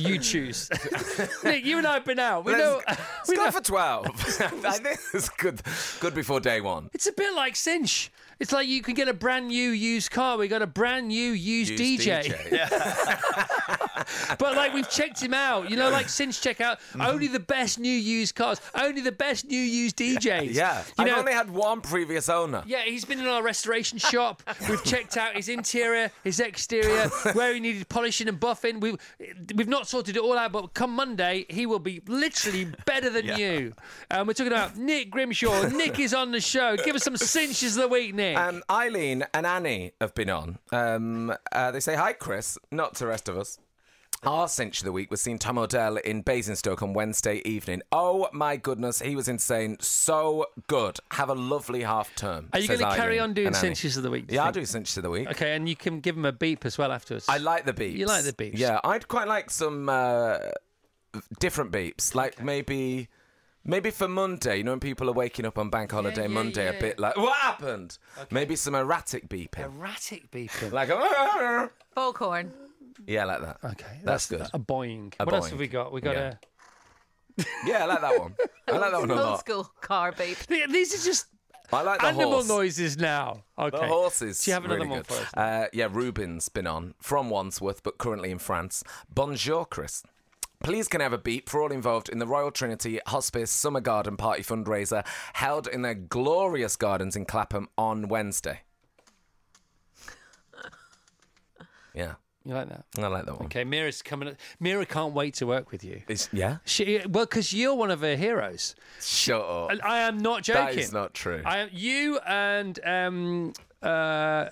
[0.00, 0.68] you choose.
[1.44, 2.44] Nick, you and I have been out.
[2.44, 2.80] We know.
[2.88, 4.06] let's we go know- for 12.
[4.64, 5.60] I think it's good,
[6.00, 6.90] good before day one.
[6.92, 8.10] It's a bit like Cinch.
[8.38, 10.38] It's like you can get a brand new used car.
[10.38, 12.34] We got a brand new used, Used DJ.
[14.38, 15.70] but like we've checked him out.
[15.70, 19.46] You know, like Cinch check out only the best new used cars, only the best
[19.46, 20.54] new used DJs.
[20.54, 20.78] Yeah.
[20.78, 22.62] You I've know, only had one previous owner.
[22.66, 24.42] yeah, he's been in our restoration shop.
[24.68, 28.80] We've checked out his interior, his exterior, where he needed polishing and buffing.
[28.80, 28.96] We've
[29.54, 33.26] we've not sorted it all out, but come Monday, he will be literally better than
[33.38, 33.74] you.
[34.10, 35.68] Um, we're talking about Nick Grimshaw.
[35.72, 36.76] Nick is on the show.
[36.76, 38.36] Give us some cinches of the week, Nick.
[38.36, 40.58] Um, Eileen and Annie have been on.
[40.72, 43.58] Um, uh, they say hi, Chris, not to the rest of us.
[44.22, 47.80] Our cinch of the week was seeing Tom Odell in Basingstoke on Wednesday evening.
[47.90, 49.78] Oh my goodness, he was insane.
[49.80, 50.98] So good.
[51.12, 52.50] Have a lovely half term.
[52.52, 54.26] Are you going to carry on doing cinches of the week?
[54.26, 55.30] do you Yeah, I'll do cinches of the week.
[55.30, 57.24] Okay, and you can give him a beep as well afterwards.
[57.30, 57.96] I like the beeps.
[57.96, 58.58] You like the beeps?
[58.58, 60.38] Yeah, I'd quite like some uh,
[61.38, 62.14] different beeps.
[62.14, 63.08] Like maybe.
[63.62, 66.64] Maybe for Monday, you know, when people are waking up on Bank Holiday yeah, Monday,
[66.64, 66.78] yeah.
[66.78, 67.98] a bit like, what happened?
[68.30, 69.58] Maybe some erratic beeping.
[69.58, 70.72] Erratic beeping.
[70.72, 72.54] Like, a, Foghorn.
[73.06, 73.58] Yeah, like that.
[73.64, 74.42] Okay, That's good.
[74.52, 75.12] A boing.
[75.20, 75.50] A what else boing.
[75.50, 75.92] have we got?
[75.92, 76.34] We got Yeah.
[77.38, 77.44] a.
[77.66, 78.34] Yeah, I like that one.
[78.68, 79.40] I like that one a Old lot.
[79.40, 80.36] school car beep.
[80.48, 81.26] These are just
[81.72, 82.48] I like the animal horse.
[82.48, 83.44] noises now.
[83.58, 83.78] Okay.
[83.78, 84.42] The horses.
[84.44, 85.06] Do you have another really one good.
[85.06, 85.34] for us?
[85.34, 88.82] Uh, yeah, Ruben's been on from Wandsworth, but currently in France.
[89.14, 90.02] Bonjour, Chris.
[90.62, 93.80] Please can I have a beep for all involved in the Royal Trinity Hospice Summer
[93.80, 98.60] Garden Party fundraiser held in their glorious gardens in Clapham on Wednesday.
[101.94, 102.84] Yeah, You like that?
[102.98, 103.46] I like that one.
[103.46, 104.34] Okay, Mira's coming.
[104.58, 106.02] Mira can't wait to work with you.
[106.08, 106.58] It's, yeah?
[106.64, 108.74] She well, because you're one of her heroes.
[109.00, 109.70] Shut up.
[109.70, 110.76] And I am not joking.
[110.76, 111.42] That is not true.
[111.44, 114.46] I am you and um, uh,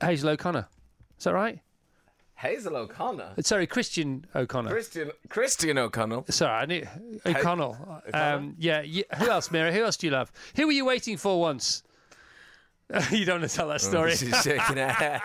[0.00, 0.68] Hazel O'Connor.
[1.18, 1.58] Is that right?
[2.36, 3.34] Hazel O'Connor.
[3.40, 4.70] Sorry, Christian O'Connor.
[4.70, 6.24] Christian Christian O'Connell.
[6.28, 6.86] Sorry, I knew
[7.26, 8.02] O'Connell.
[8.14, 9.72] Um, yeah, you, who else, Mira?
[9.72, 10.32] Who else do you love?
[10.56, 11.82] Who were you waiting for once?
[13.10, 14.12] you don't want to tell that story.
[14.12, 15.22] Oh, She's shaking her head.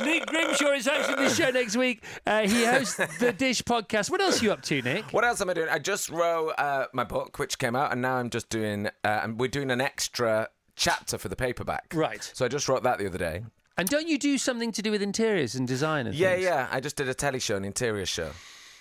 [0.04, 2.02] Nick Grimshaw is hosting the show next week.
[2.26, 4.10] Uh, he hosts the Dish podcast.
[4.10, 5.04] What else are you up to, Nick?
[5.12, 5.68] What else am I doing?
[5.68, 8.86] I just wrote uh, my book, which came out, and now I'm just doing.
[8.86, 8.90] Uh,
[9.22, 11.92] and we're doing an extra chapter for the paperback.
[11.94, 12.22] Right.
[12.34, 13.42] So I just wrote that the other day.
[13.78, 16.44] And don't you do something to do with interiors and design and Yeah, things?
[16.44, 16.68] yeah.
[16.70, 18.30] I just did a telly show, an interior show.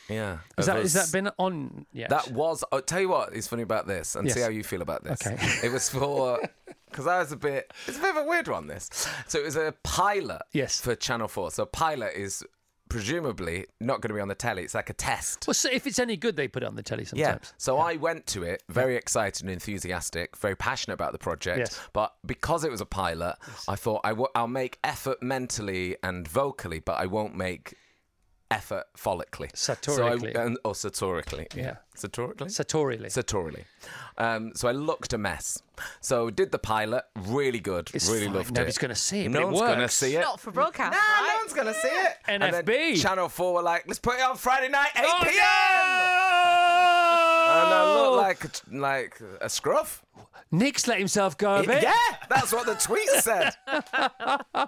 [0.10, 0.38] Yeah.
[0.58, 2.10] Is that, has that been on yet?
[2.10, 2.64] That was.
[2.72, 5.26] I'll tell you what is funny about this, and see how you feel about this.
[5.26, 5.36] Okay.
[5.64, 6.40] It was for
[6.90, 7.72] because I was a bit.
[7.88, 8.68] It's a bit of a weird one.
[8.68, 8.90] This.
[9.28, 10.42] So it was a pilot.
[10.54, 10.80] Yes.
[10.80, 11.52] For Channel Four.
[11.52, 12.44] So pilot is
[12.88, 14.62] presumably not going to be on the telly.
[14.64, 15.46] It's like a test.
[15.48, 17.32] Well, so if it's any good, they put it on the telly Yeah.
[17.32, 17.54] sometimes.
[17.58, 21.58] So I went to it very excited and enthusiastic, very passionate about the project.
[21.60, 21.80] Yes.
[21.94, 23.38] But because it was a pilot,
[23.68, 27.74] I thought I w- I'll make effort mentally and vocally, but I won't make
[28.52, 29.52] effort follically.
[29.54, 30.34] Satorically.
[30.34, 31.48] So I, and, or satorically.
[31.56, 31.76] Yeah.
[31.98, 32.52] Satorically?
[32.52, 33.10] Sartorially.
[33.10, 33.64] Satorily.
[34.18, 35.62] Um, so I looked a mess.
[36.02, 38.34] So did the pilot, really good, It's really fine.
[38.36, 38.54] loved it.
[38.54, 40.22] Nobody's gonna see it, No one's going to see it.
[40.22, 41.28] Not for broadcast, Nah, right?
[41.34, 42.14] no one's going to see it.
[42.28, 43.02] And then NFB.
[43.02, 46.95] Channel 4 were like, let's put it on Friday night, 8 Oh, p.m.
[47.64, 50.04] And I look like, a- like a scruff.
[50.52, 51.84] Nick's let himself go a bit.
[51.84, 51.96] Yeah,
[52.30, 53.54] that's what the tweet said.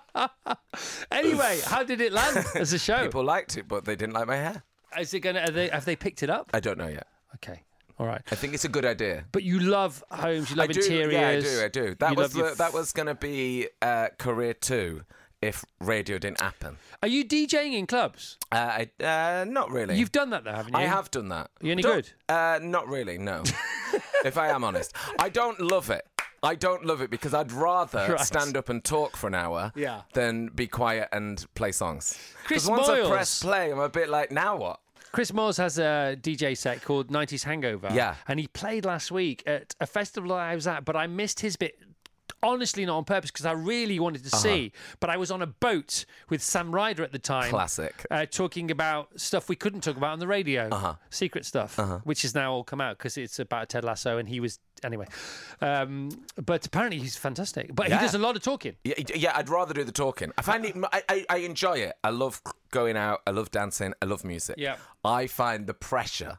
[1.11, 3.03] Anyway, how did it land as a show?
[3.05, 4.63] People liked it, but they didn't like my hair.
[4.99, 5.41] Is it gonna?
[5.41, 6.49] Are they, have they picked it up?
[6.53, 7.07] I don't know yet.
[7.35, 7.63] Okay,
[7.99, 8.21] all right.
[8.31, 9.25] I think it's a good idea.
[9.31, 10.49] But you love homes.
[10.51, 11.13] You love I do, interiors.
[11.13, 11.65] Yeah, I do.
[11.65, 11.95] I do.
[11.95, 15.01] That you was your that was going to be uh, career two
[15.41, 16.77] if radio didn't happen.
[17.01, 18.37] Are you DJing in clubs?
[18.51, 18.55] Uh,
[18.99, 19.95] I, uh, not really.
[19.97, 20.79] You've done that though, haven't you?
[20.79, 21.51] I have done that.
[21.61, 22.09] You any Don't- good?
[22.33, 23.17] Uh, not really.
[23.17, 23.43] No.
[24.25, 26.05] if I am honest, I don't love it.
[26.43, 28.19] I don't love it because I'd rather Right.
[28.19, 30.01] stand up and talk for an hour Yeah.
[30.13, 32.17] than be quiet and play songs.
[32.45, 33.09] Chris Because once I Moyles.
[33.09, 34.79] press play, I'm a bit like, now what?
[35.11, 37.89] Chris Moyles has a DJ set called 90s Hangover.
[37.91, 38.15] Yeah.
[38.27, 41.55] And he played last week at a festival I was at, but I missed his
[41.55, 41.79] bit.
[42.43, 44.71] Honestly, not on purpose because I really wanted to see.
[44.99, 47.49] But I was on a boat with Sam Ryder at the time.
[47.49, 48.05] Classic.
[48.11, 50.69] Uh, talking about stuff we couldn't talk about on the radio.
[50.69, 50.95] Uh-huh.
[51.09, 54.39] Secret stuff, which has now all come out because it's about Ted Lasso and he
[54.39, 54.59] was.
[54.83, 55.07] Anyway.
[55.61, 56.09] Um,
[56.43, 57.73] but apparently he's fantastic.
[57.73, 57.97] But Yeah.
[57.97, 58.75] he does a lot of talking.
[58.83, 60.31] Yeah, yeah, I'd rather do the talking.
[60.37, 60.75] I find it.
[60.93, 61.95] I, I, I enjoy it.
[62.03, 63.21] I love going out.
[63.25, 63.93] I love dancing.
[64.01, 64.55] I love music.
[64.59, 64.75] Yeah.
[65.03, 66.37] I find the pressure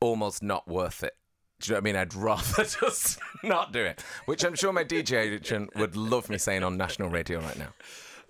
[0.00, 1.14] almost not worth it.
[1.60, 1.96] Do you know what I mean?
[1.96, 6.38] I'd rather just not do it, which I'm sure my DJ agent would love me
[6.38, 7.72] saying on national radio right now.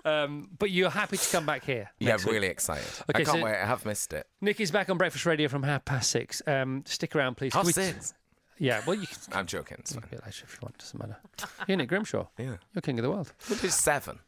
[0.05, 1.91] Um, but you're happy to come back here.
[1.99, 2.27] Yeah, week.
[2.27, 2.87] really excited.
[3.11, 3.57] Okay, I can't so- wait.
[3.57, 4.27] I have missed it.
[4.41, 6.41] Nick is back on Breakfast Radio from half past six.
[6.47, 7.53] Um, stick around, please.
[7.53, 8.15] Half six?
[8.59, 9.77] Yeah, well, you can I'm joking.
[9.81, 10.11] It's a fine.
[10.11, 10.79] bit later if you want.
[10.79, 11.17] Doesn't matter.
[11.69, 12.27] You're Nick Grimshaw.
[12.39, 12.57] Yeah.
[12.75, 13.33] You're king of the world.
[13.49, 14.19] We'll seven.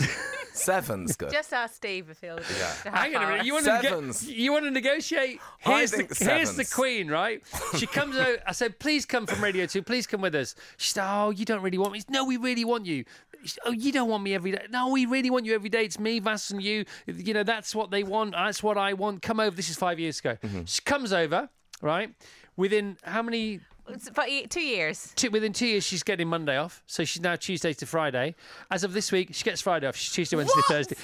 [0.52, 1.30] Seven's good.
[1.30, 2.72] Just ask Steve if he'll do Yeah.
[2.84, 3.46] the Hang on a minute.
[3.46, 3.62] You hour.
[3.62, 4.28] want to Sevens.
[4.28, 5.40] you want to negotiate?
[5.64, 7.42] I Here's think the here's the queen, right?
[7.76, 8.38] She comes out.
[8.46, 9.82] I said, please come from Radio Two.
[9.82, 10.54] Please come with us.
[10.76, 12.02] She said, oh, you don't really want me.
[12.08, 13.04] No, we really want you.
[13.44, 14.66] Said, Oh, you don't want me every day.
[14.70, 15.84] No, we really want you every day.
[15.84, 16.84] It's me, Vass, and you.
[17.06, 18.32] You know, that's what they want.
[18.32, 19.22] That's what I want.
[19.22, 19.56] Come over.
[19.56, 20.36] This is five years ago.
[20.44, 20.64] Mm-hmm.
[20.66, 21.48] She comes over,
[21.80, 22.10] right?
[22.56, 23.60] Within how many
[23.92, 25.12] It's about e- two years.
[25.16, 26.82] Two, within two years, she's getting Monday off.
[26.86, 28.34] So she's now Tuesday to Friday.
[28.70, 29.96] As of this week, she gets Friday off.
[29.96, 30.66] She's Tuesday, Wednesday, What?
[30.66, 30.96] Thursday.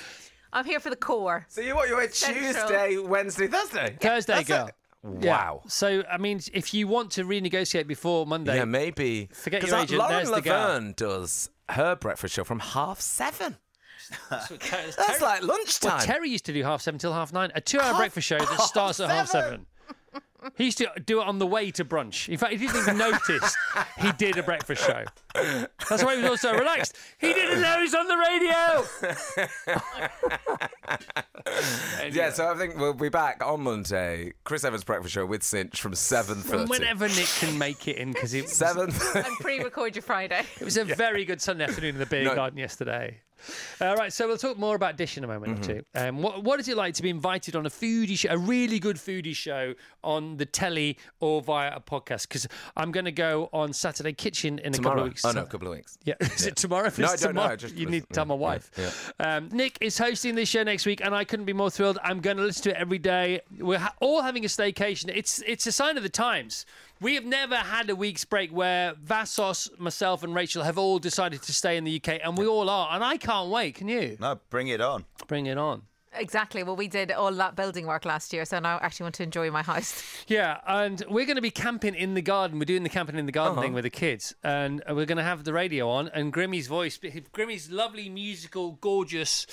[0.52, 1.44] I'm here for the core.
[1.48, 1.88] So you what?
[1.88, 2.44] You went Central.
[2.52, 3.96] Tuesday, Wednesday, Thursday.
[4.00, 4.66] Thursday, That's girl.
[4.68, 4.74] it.
[5.20, 5.30] Yeah.
[5.30, 5.62] Wow.
[5.68, 9.28] So, I mean, if you want to renegotiate before Monday, Yeah, maybe.
[9.32, 10.58] Forget 'Cause your agent, Lauren there's the girl.
[10.58, 13.56] Laverne does her breakfast show from half seven.
[14.30, 14.60] That's, what
[14.96, 15.96] That's like lunchtime.
[15.98, 18.60] Well, Terry used to do half seven till half nine, a two-hour breakfast show that
[18.60, 19.66] starts at half seven.
[20.56, 22.28] He used to do it on the way to brunch.
[22.28, 23.56] In fact, he didn't even notice
[23.98, 25.04] he did a breakfast show.
[25.88, 26.96] That's why he was also relaxed.
[27.18, 28.84] He didn't know he's on the radio.
[32.12, 34.32] Yeah, so I think we'll be back on Monday.
[34.44, 36.38] Chris Evans Breakfast Show with Cinch from seven
[36.68, 38.90] whenever Nick can make it in, because it, Seven.
[39.14, 40.42] and pre-record your Friday.
[40.60, 42.34] it was a very good Sunday afternoon in the beer No.
[42.34, 43.20] garden yesterday.
[43.80, 45.70] All right, so we'll talk more about Dish in a moment Mm-hmm.
[45.70, 45.84] or two.
[45.94, 48.78] Um, what, what is it like to be invited on a foodie show, a really
[48.78, 52.22] good foodie show on the telly or via a podcast?
[52.28, 55.24] Because I'm going to go on Saturday Kitchen in a couple of weeks.
[55.24, 55.98] Oh no, a couple of weeks.
[56.04, 56.86] Yeah, is it tomorrow?
[56.86, 58.40] If No, it's I don't know, tomorrow, I just you need to tell my yeah,
[58.40, 59.12] wife.
[59.20, 61.98] Um, Nick is hosting this show next week, and I couldn't be more thrilled.
[62.02, 63.40] I'm going to listen to it every day.
[63.58, 65.10] We're ha- all having a staycation.
[65.14, 66.66] It's it's a sign of the times.
[67.00, 71.42] We have never had a week's break where Vassos, myself, and Rachel have all decided
[71.42, 72.88] to stay in the UK, and we all are.
[72.92, 73.74] And I can't wait.
[73.74, 74.16] Can you?
[74.18, 75.04] No, bring it on.
[75.28, 75.82] Bring it on.
[76.18, 76.62] Exactly.
[76.62, 79.22] Well, we did all that building work last year, so now I actually want to
[79.22, 80.02] enjoy my house.
[80.28, 82.58] Yeah, and we're going to be camping in the garden.
[82.58, 83.62] We're doing the camping in the garden Uh-huh.
[83.62, 86.08] thing with the kids, and we're going to have the radio on.
[86.08, 86.98] And Grimmy's voice,
[87.32, 89.46] Grimmy's lovely musical, gorgeous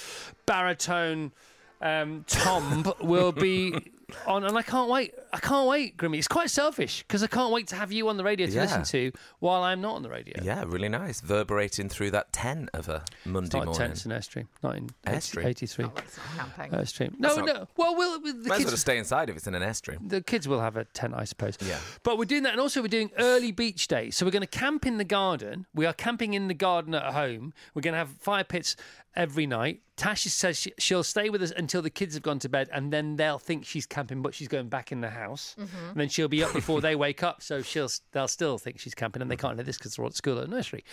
[0.45, 1.33] baritone
[1.81, 3.91] um, tomb will be
[4.27, 5.13] on, and I can't wait.
[5.31, 6.17] I can't wait, Grimmy.
[6.17, 8.61] It's quite selfish because I can't wait to have you on the radio to Yeah.
[8.63, 10.35] listen to while I'm not on the radio.
[10.43, 11.21] Yeah, really nice.
[11.21, 13.79] Verberating through that ten of a Monday It's not morning.
[13.79, 15.45] ten, it's an airstream, not in Airstream?
[15.45, 15.85] 83.
[16.37, 16.71] Camping.
[16.71, 17.19] Airstream.
[17.19, 17.67] No, not- no.
[17.77, 20.09] Well, we'll the Might as well kids, just stay inside if it's in an airstream.
[20.09, 21.57] the kids will have a tent, I suppose.
[21.61, 21.79] Yeah.
[22.03, 24.09] But we're doing that, and also we're doing early beach day.
[24.11, 25.65] So we're going to camp in the garden.
[25.73, 27.53] We are camping in the garden at home.
[27.73, 28.75] We're going to have fire pits
[29.15, 29.81] every night.
[29.95, 32.91] Tasha says she, she'll stay with us until the kids have gone to bed, and
[32.91, 35.55] then they'll think she's camping, but she's going back in the house.
[35.59, 35.89] Mm-hmm.
[35.89, 38.95] And then she'll be up before they wake up, so she'll they'll still think she's
[38.95, 40.83] camping, and they can't know this because they're all at school or nursery.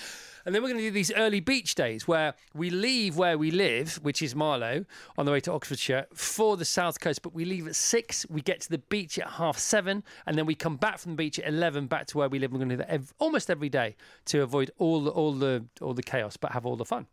[0.44, 3.50] And then we're going to do these early beach days where we leave where we
[3.50, 4.84] live, which is Marlow,
[5.18, 7.22] on the way to Oxfordshire for the south coast.
[7.22, 10.46] But we leave at six, we get to the beach at half seven, and then
[10.46, 12.52] we come back from the beach at eleven back to where we live.
[12.52, 13.96] We're going to do that ev- almost every day
[14.26, 17.06] to avoid all the all the all the chaos, but have all the fun.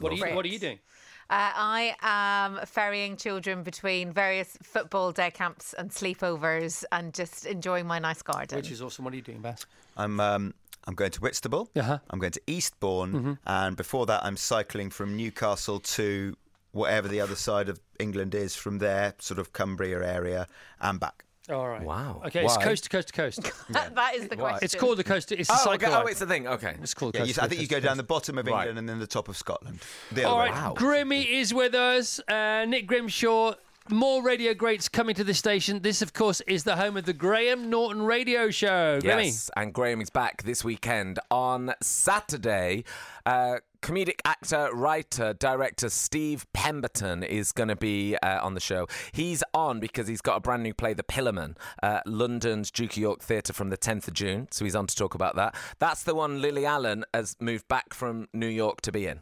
[0.00, 0.78] What are you What are you doing?
[1.30, 7.86] Uh, I am ferrying children between various football day camps and sleepovers and just enjoying
[7.86, 8.56] my nice garden.
[8.56, 9.04] Which is awesome.
[9.04, 9.64] What are you doing, Bass?
[9.96, 10.54] I'm um,
[10.86, 11.70] I'm going to Whitstable.
[11.74, 11.98] Uh-huh.
[12.10, 16.36] I'm going to Eastbourne, and before that, I'm cycling from Newcastle to
[16.72, 18.54] whatever the other side of England is.
[18.54, 20.46] From there, sort of Cumbria area,
[20.80, 21.24] and back.
[21.50, 21.82] All right.
[21.82, 22.22] Wow.
[22.26, 22.64] Okay, it's Why?
[22.64, 23.40] coast to coast to coast.
[23.70, 24.60] that is the question.
[24.62, 25.30] it's called the coast.
[25.30, 25.88] It's the Oh, cycle.
[25.88, 25.96] okay.
[26.02, 26.46] oh, it's the thing.
[26.48, 26.74] Okay.
[26.82, 28.60] It's called Yeah, coast you, I think you go down the bottom of Right.
[28.68, 29.80] England and then the top of Scotland.
[30.10, 30.60] The All other right, way.
[30.68, 30.74] Wow.
[30.74, 32.18] Grimmy is with us.
[32.28, 33.54] Uh, Nick Grimshaw.
[33.90, 35.80] More radio greats coming to the station.
[35.82, 38.98] This, of course, is the home of the Graham Norton Radio Show.
[39.02, 39.24] Grimmy.
[39.26, 42.84] Yes, and Graham is back this weekend on Saturday.
[43.26, 48.86] Uh, comedic actor, writer, director Steve Pemberton is going to be uh, on the show.
[49.12, 52.96] He's on because he's got a brand new play, The Pillowman, uh, London's Duke of
[52.96, 54.48] York Theatre from the 10th of June.
[54.50, 55.54] So he's on to talk about that.
[55.80, 59.20] That's the one Lily Allen has moved back from New York to be in.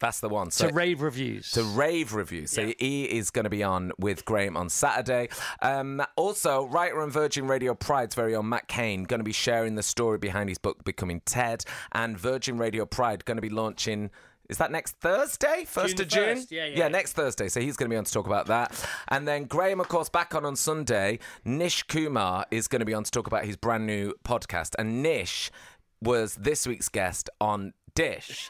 [0.00, 0.50] That's the one.
[0.50, 1.50] So, To rave reviews.
[1.52, 2.50] To rave reviews.
[2.50, 5.28] So he is going to be on with Graham on Saturday.
[5.60, 9.74] Um, also, writer on Virgin Radio Pride's very own Matt Kane going to be sharing
[9.74, 14.10] the story behind his book Becoming Ted, and Virgin Radio Pride going to be launching.
[14.48, 15.64] Is that next Thursday?
[15.66, 16.38] First June of June?
[16.38, 16.50] 1st.
[16.50, 16.88] Yeah, yeah, yeah.
[16.88, 17.48] next Thursday.
[17.48, 18.72] So he's going to be on to talk about that.
[19.08, 21.18] And then Graham, of course, back on on Sunday.
[21.44, 24.74] Nish Kumar is going to be on to talk about his brand new podcast.
[24.78, 25.50] And Nish
[26.00, 28.48] was this week's guest on Dish.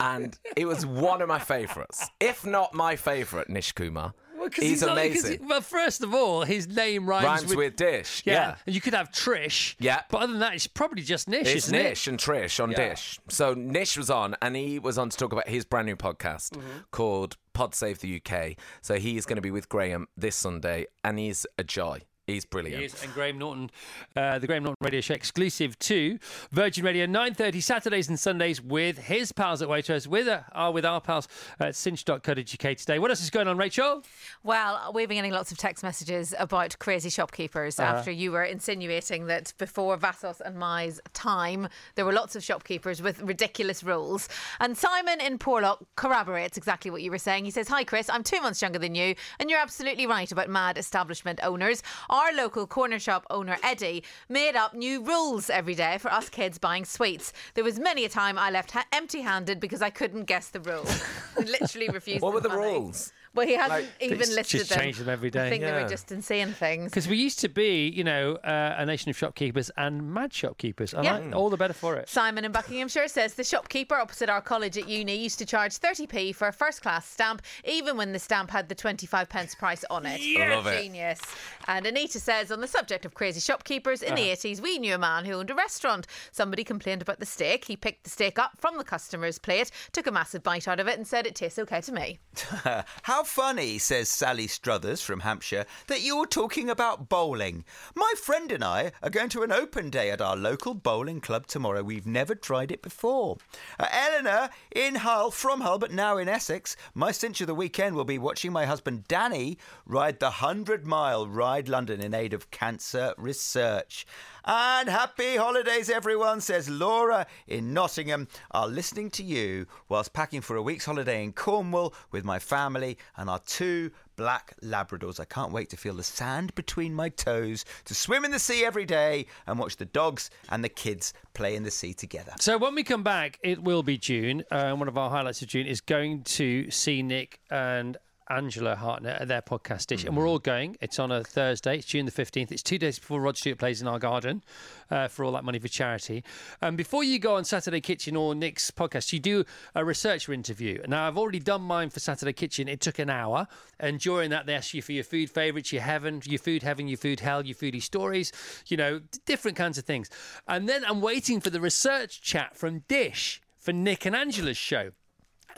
[0.00, 4.12] And it was one of my favourites, if not my favourite, Nish Kumar.
[4.38, 5.38] Well, he's, not- 'cause amazing.
[5.40, 8.22] he- well, first of all, his name rhymes, Rhymes with, Dish.
[8.24, 8.32] Yeah.
[8.32, 8.54] Yeah.
[8.64, 9.74] And you could have Trish.
[9.78, 10.00] Yeah.
[10.10, 11.82] But other than that, it's probably just Nish, It's isn't it?
[11.82, 12.88] Nish and Trish on Yeah.
[12.88, 13.20] Dish.
[13.28, 16.52] So Nish was on, and he was on to talk about his brand new podcast
[16.52, 16.68] Mm-hmm.
[16.90, 18.56] called Pod Save the UK.
[18.80, 22.00] So he's going to be with Graham this Sunday, and he's a joy.
[22.32, 22.78] He's brilliant.
[22.80, 23.70] He is, and Graham Norton,
[24.16, 26.18] uh, the Graham Norton Radio Show exclusive to
[26.50, 30.84] Virgin Radio, 9.30 Saturdays and Sundays with his pals at Waitrose, with, uh, are with
[30.84, 31.28] our pals
[31.58, 32.98] at cinch.co.uk today.
[32.98, 34.02] What else is going on, Rachel?
[34.42, 37.96] Well, we've been getting lots of text messages about crazy shopkeepers Uh-huh.
[37.96, 43.02] after you were insinuating that before Vassos and Mai's time, there were lots of shopkeepers
[43.02, 44.28] with ridiculous rules.
[44.60, 47.44] And Simon in Porlock corroborates exactly what you were saying.
[47.44, 50.48] He says, Hi, Chris, I'm two months younger than you, and you're absolutely right about
[50.48, 51.82] mad establishment owners.
[52.08, 56.58] Our local corner shop owner, Eddie, made up new rules every day for us kids
[56.58, 57.32] buying sweets.
[57.54, 60.60] There was many a time I left ha- empty handed because I couldn't guess the
[60.60, 60.86] rule.
[61.36, 62.22] Literally refused to guess.
[62.22, 62.62] What were the money.
[62.62, 63.12] rules?
[63.32, 64.80] Well, he hasn't Like, even It's listed just them.
[64.80, 65.46] changed them every day.
[65.46, 65.82] I think they Yeah.
[65.84, 66.90] were just insane things.
[66.90, 70.94] Because we used to be, you know, uh, a nation of shopkeepers and mad shopkeepers.
[70.94, 71.18] I Yeah.
[71.18, 72.08] like all the better for it.
[72.08, 76.32] Simon in Buckinghamshire says the shopkeeper opposite our college at uni used to charge 30p
[76.32, 80.06] for a first class stamp, even when the stamp had the 25 pence price on
[80.06, 80.20] it.
[80.20, 80.56] Yeah.
[80.56, 80.82] Love it.
[80.82, 81.20] Genius.
[81.68, 84.30] And Anita says, on the subject of crazy shopkeepers, in the Uh-huh.
[84.32, 86.08] 80s, we knew a man who owned a restaurant.
[86.32, 87.66] Somebody complained about the steak.
[87.66, 90.88] He picked the steak up from the customer's plate, took a massive bite out of
[90.88, 92.18] it, and said, It tastes okay to me.
[93.02, 97.64] How funny, says Sally Struthers from Hampshire, that you're talking about bowling.
[97.94, 101.46] My friend and I are going to an open day at our local bowling club
[101.46, 101.82] tomorrow.
[101.82, 103.38] We've never tried it before.
[103.78, 106.76] Uh, Eleanor in Hull, from Hull, but now in Essex.
[106.94, 111.26] My cinch of the weekend will be watching my husband Danny ride the 100 mile
[111.26, 114.06] Ride London in aid of cancer research.
[114.44, 118.28] And happy holidays, everyone, says Laura in Nottingham.
[118.52, 122.96] Are listening to you whilst packing for a week's holiday in Cornwall with my family
[123.16, 125.20] and our two black Labradors.
[125.20, 128.64] I can't wait to feel the sand between my toes, to swim in the sea
[128.64, 132.32] every day and watch the dogs and the kids play in the sea together.
[132.38, 134.44] So when we come back, it will be June.
[134.50, 137.96] Uh, one of our highlights of June is going to see Nick and
[138.30, 140.04] Angela Hartnett at their podcast dish.
[140.04, 140.76] And we're all going.
[140.80, 141.78] It's on a Thursday.
[141.78, 142.52] It's June the 15th.
[142.52, 144.42] It's two days before Rod Stewart plays in our garden
[144.90, 146.22] uh, for all that money for charity.
[146.62, 150.80] And before you go on Saturday Kitchen or Nick's podcast, you do a researcher interview.
[150.86, 152.68] Now, I've already done mine for Saturday Kitchen.
[152.68, 153.48] It took an hour.
[153.78, 156.86] And during that, they ask you for your food favourites, your heaven, your food heaven,
[156.86, 158.32] your food hell, your foodie stories,
[158.68, 160.08] you know, different kinds of things.
[160.46, 164.92] And then I'm waiting for the research chat from Dish for Nick and Angela's show.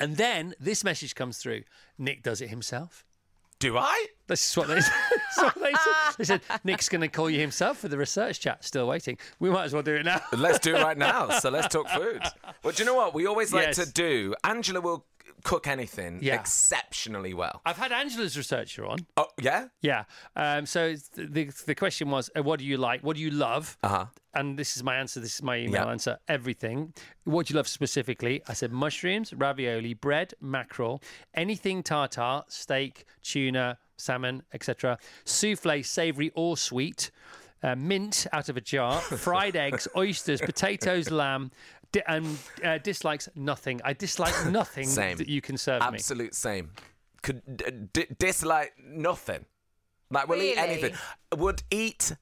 [0.02, 1.62] And then this message comes through.
[1.96, 3.04] Nick does it himself.
[3.60, 4.06] Do I?
[4.26, 4.74] This is what they,
[5.36, 5.94] what they said.
[6.18, 8.64] They said Nick's going to call you himself for the research chat.
[8.64, 9.16] Still waiting.
[9.38, 10.20] We might as well do it now.
[10.36, 11.28] Let's do it right now.
[11.38, 12.20] So let's talk food.
[12.64, 13.14] Well, do you know what?
[13.14, 13.76] We always like Yes.
[13.76, 14.34] to do.
[14.42, 15.06] Angela will
[15.42, 16.34] cook anything Yeah.
[16.40, 17.60] exceptionally well.
[17.66, 19.06] I've had Angela's researcher on.
[19.16, 19.68] Oh, yeah?
[19.80, 20.04] Yeah.
[20.36, 23.02] Um, so the the question was, uh, what do you like?
[23.02, 23.76] What do you love?
[23.82, 24.06] Uh huh.
[24.34, 25.20] And this is my answer.
[25.20, 25.90] This is my email Yeah.
[25.90, 26.18] answer.
[26.28, 26.94] Everything.
[27.24, 28.42] What do you love specifically?
[28.48, 31.02] I said mushrooms, ravioli, bread, mackerel,
[31.34, 34.98] anything tartar, steak, tuna, salmon, etc.
[35.24, 37.10] Souffle, savoury or sweet.
[37.64, 41.52] Uh, mint out of a jar, fried eggs, oysters, potatoes, lamb,
[41.92, 43.80] di- and uh, dislikes nothing.
[43.84, 45.16] I dislike nothing Same.
[45.18, 45.88] that you can serve me.
[45.88, 46.70] Absolute same.
[47.22, 49.44] Could d- d- dislike nothing.
[50.10, 50.94] Like, we'll eat anything.
[51.36, 52.12] Would eat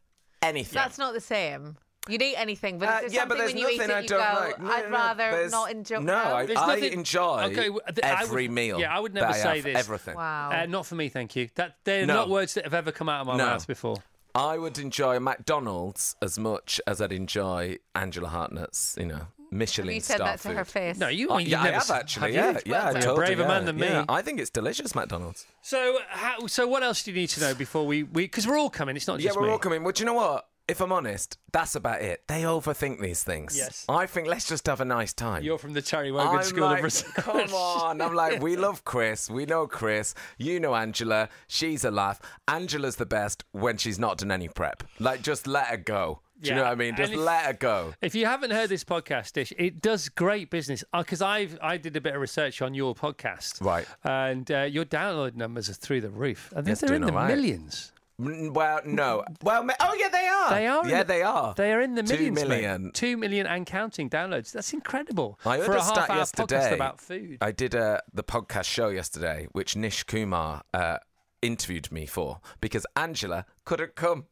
[0.42, 0.74] anything.
[0.74, 1.76] That's not the same.
[2.08, 3.90] You'd eat anything, but Uh, is there yeah, but something there's when you eat nothing
[3.90, 4.58] it, I you don't go, like.
[4.60, 7.54] No, I'd no, no, rather there's- not enjoy No, I, There's I nothing- enjoy Okay,
[7.66, 8.80] w- th- I every would- meal.
[8.80, 9.76] Yeah, I would never say this.
[9.76, 10.14] Everything.
[10.16, 10.50] Wow.
[10.50, 11.50] Uh, not for me, thank you.
[11.56, 12.14] That they're No.
[12.14, 13.46] not words that have ever come out of my No.
[13.46, 13.96] mouth before.
[14.34, 20.00] I would enjoy McDonald's as much as I'd enjoy Angela Hartnett's, you know, Michelin You
[20.00, 20.56] said star that to food.
[20.56, 20.98] her face.
[20.98, 21.28] No, you.
[21.28, 22.34] Oh, you've yeah, I never have s- actually.
[22.34, 22.72] have yeah, you?
[22.72, 22.84] yeah.
[22.84, 23.86] I You're a told braver yeah, man than me.
[23.86, 24.04] yeah.
[24.08, 25.46] I think it's delicious, McDonald's.
[25.62, 28.58] So, how, so what else do you need to know before we we because we're
[28.58, 28.96] all coming.
[28.96, 29.52] It's not just Yeah, we're me.
[29.52, 29.82] all coming.
[29.84, 30.46] But you know what?
[30.68, 32.22] If I'm honest, that's about it.
[32.28, 33.56] They overthink these things.
[33.58, 33.84] Yes.
[33.88, 35.42] I think let's just have a nice time.
[35.42, 37.12] You're from the Terry Wogan I'm School like, of Research.
[37.16, 38.00] Come on.
[38.00, 39.28] I'm like, we love Chris.
[39.28, 40.14] We know Chris.
[40.38, 41.28] You know Angela.
[41.48, 42.20] She's a laugh.
[42.46, 44.84] Angela's the best when she's not done any prep.
[45.00, 46.20] Like, just let her go.
[46.42, 46.96] Do you know what I mean?
[46.96, 47.94] Just if- let it go.
[48.00, 51.96] If you haven't heard this podcast, Dish, it does great business because I've I did
[51.96, 53.86] a bit of research on your podcast, Right.
[54.04, 56.52] And uh, your download numbers are through the roof.
[56.52, 57.28] I think It's they're in the right.
[57.28, 57.92] millions.
[58.22, 59.24] Well, no.
[59.42, 60.50] Well, oh, yeah, they are.
[60.50, 60.86] They are.
[60.86, 61.54] Yeah, the- they are.
[61.54, 62.36] They are in the Two millions.
[62.36, 62.48] mate.
[62.48, 62.90] million.
[62.92, 64.52] Two million and counting downloads.
[64.52, 65.38] That's incredible.
[65.46, 66.56] I heard for a stat half-hour yesterday.
[66.56, 67.38] podcast about food.
[67.40, 70.98] I did uh, the podcast show yesterday, which Nish Kumar uh,
[71.40, 74.26] interviewed me for because Angela couldn't come.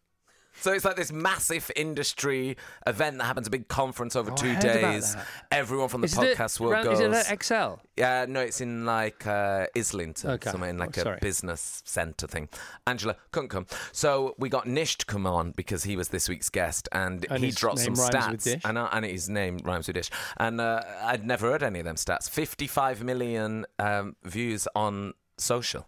[0.61, 2.56] So it's like this massive industry
[2.86, 5.16] event that happens, a big conference over Oh, two days.
[5.52, 7.00] Everyone from the Is it podcast world around- goes.
[7.00, 7.80] Is it at Excel?
[7.96, 10.50] Yeah, no, it's in like uh, Islington, Okay.
[10.50, 11.18] somewhere in like Oh, a sorry.
[11.20, 12.48] business centre thing.
[12.86, 16.48] Angela couldn't come, so we got Nish to come on because he was this week's
[16.50, 19.59] guest, and, And he dropped some name rhymes with stats, and, I, and his name
[19.64, 22.28] rhymes with dish, and uh, I'd never heard any of them stats.
[22.28, 25.86] Fifty-five million um, views on social.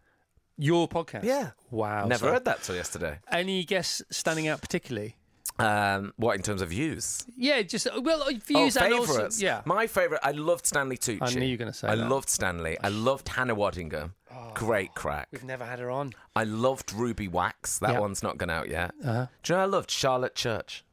[0.60, 1.24] Your podcast?
[1.24, 1.50] Yeah.
[1.70, 2.06] Wow.
[2.06, 3.18] never so- heard that till yesterday.
[3.30, 5.16] Any guests standing out particularly?
[5.58, 7.24] Um, what in terms of views?
[7.36, 9.42] Yeah, just well, views oh, and also favourites.
[9.42, 9.60] yeah.
[9.66, 10.20] my favourite.
[10.22, 11.18] I loved Stanley Tucci.
[11.20, 11.92] I knew you were gonna say that.
[11.92, 12.08] I that.
[12.08, 12.78] loved Stanley.
[12.82, 14.12] I loved Hannah Waddingham.
[14.54, 15.28] Great crack.
[15.32, 16.12] We've never had her on.
[16.34, 17.78] I loved Ruby Wax.
[17.78, 18.00] That Yeah.
[18.00, 18.92] one's not gone out yet.
[19.04, 19.26] Uh-huh.
[19.42, 20.84] Do you know I loved Charlotte Church?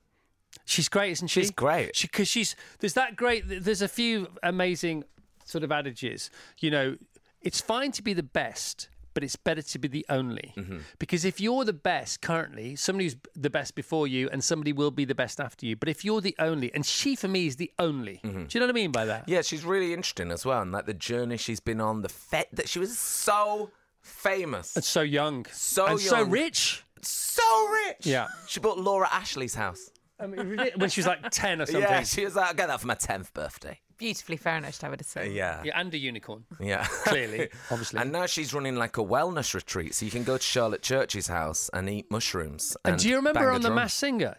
[0.66, 1.42] She's great, isn't she?
[1.42, 2.02] She's great.
[2.02, 3.44] Because she's there's that great.
[3.48, 5.06] There's a few amazing
[5.46, 6.30] sort of adages.
[6.60, 6.98] You know,
[7.42, 10.54] it's fine to be the best, but it's better to be the only.
[10.56, 10.78] Mm-hmm.
[11.00, 15.06] Because if you're the best currently, somebody's the best before you, and somebody will be
[15.06, 15.76] the best after you.
[15.76, 18.22] But if you're the only, and she for me is the only.
[18.24, 18.44] Mm-hmm.
[18.44, 19.28] Do you know what I mean by that?
[19.28, 22.50] Yeah, she's really interesting as well, and like the journey she's been on, the fet
[22.54, 25.48] that she was so famous, And so young.
[25.52, 26.84] So and so rich.
[27.02, 28.06] so rich.
[28.06, 28.28] Yeah.
[28.46, 29.90] She bought Laura Ashley's house.
[30.20, 31.82] I mean, when she was like 10 or something.
[31.82, 33.80] Yeah, she was like, I get that for my tenth birthday.
[33.98, 35.32] Beautifully furnished, I would assume.
[35.32, 35.62] Yeah.
[35.64, 36.46] Yeah, and a unicorn.
[36.60, 36.84] Yeah.
[37.06, 38.00] Clearly, obviously.
[38.00, 41.28] And now she's running like a wellness retreat, so you can go to Charlotte Church's
[41.28, 42.78] house and eat mushrooms.
[42.86, 43.76] And, do you remember her on The drum.
[43.76, 44.38] Masked Singer?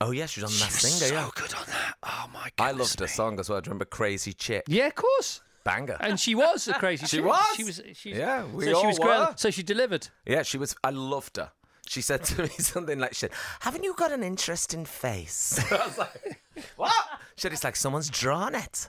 [0.00, 1.08] Oh yeah, she was on the Masked Singer.
[1.10, 1.94] so yeah, good on that.
[2.02, 2.64] Oh my god.
[2.64, 3.60] I loved her song as well.
[3.60, 4.64] Do you remember Crazy Chick?
[4.66, 5.40] Yeah, of course.
[5.64, 5.96] Banger.
[6.00, 7.06] And she was a crazy.
[7.06, 7.24] She chick.
[7.26, 7.54] was?
[7.56, 7.80] She was.
[7.94, 9.18] She, Yeah, we so she all was great.
[9.20, 9.32] were.
[9.36, 10.08] So she delivered.
[10.26, 10.74] Yeah, she was.
[10.82, 11.52] I loved her.
[11.86, 13.30] She said to me something like, "She said,
[13.60, 16.40] haven't you got an interesting face?" I was like,
[16.76, 16.92] "What?"
[17.36, 18.88] She said, "It's like someone's drawn it."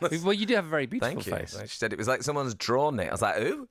[0.00, 1.32] well, you do have a very beautiful Thank you.
[1.32, 1.58] face.
[1.70, 3.08] She said it was like someone's drawn it.
[3.08, 3.68] I was like, "Who?"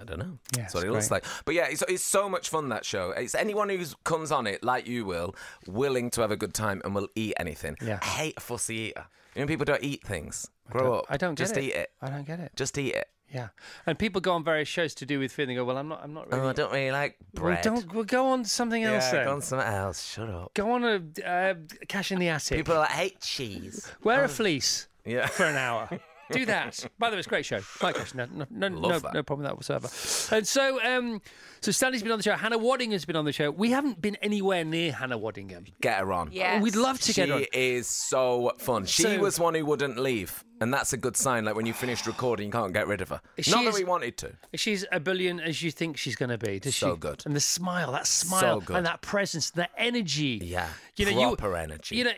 [0.00, 0.38] I don't know.
[0.56, 1.24] Yeah, That's what it's it looks like.
[1.44, 3.10] But yeah, it's, it's so much fun that show.
[3.10, 5.34] It's anyone who comes on it like you will,
[5.66, 7.76] willing to have a good time and will eat anything.
[7.84, 7.98] Yeah.
[8.00, 9.06] I hate a fussy eater.
[9.34, 10.48] You know, people don't eat things.
[10.70, 11.06] Grow don't- up.
[11.10, 11.64] I don't get Just it.
[11.64, 11.90] eat it.
[12.00, 12.52] I don't get it.
[12.54, 13.08] Just eat it.
[13.34, 13.48] Yeah,
[13.84, 15.42] and people go on various shows to do with food.
[15.42, 16.00] and They go, "Well, I'm not.
[16.04, 16.40] I'm not really.
[16.44, 17.62] Oh, I don't really like Well, bread.
[17.64, 17.92] don't.
[17.92, 19.24] Well, go on something else yeah, then.
[19.26, 20.04] go on something else.
[20.12, 20.54] Shut up.
[20.54, 21.54] Go on a uh,
[21.88, 22.58] cash in the attic.
[22.58, 23.90] People are like, hate cheese.
[24.04, 25.26] Wear a fleece Yeah.
[25.26, 25.88] for an hour.
[26.32, 26.86] Do that.
[26.98, 27.60] By the way, it's a great show.
[27.82, 28.78] Like Cash, no, no, no, no,
[29.12, 29.88] no problem with that whatsoever.
[30.36, 31.20] And so, um,
[31.60, 32.32] so Stanley's been on the show.
[32.34, 33.50] Hannah Waddingham's been on the show.
[33.50, 35.66] We haven't been anywhere near Hannah Waddingham.
[35.80, 36.30] Get her on.
[36.32, 36.62] Yes.
[36.62, 37.40] We'd love to she get on.
[37.40, 38.86] She is so fun.
[38.86, 41.44] She So- was one who wouldn't leave, and that's a good sign.
[41.44, 43.20] Like when you finished recording, you can't get rid of her.
[43.40, 44.32] She Not that is- we wanted to.
[44.54, 46.58] She's a billion as you think she's going to be.
[46.58, 47.00] Does So she?
[47.00, 47.22] good.
[47.26, 48.76] And the smile, that smile, good.
[48.76, 50.40] and that presence, that energy.
[50.42, 51.96] Yeah, You know, proper you, energy.
[51.96, 52.12] You know,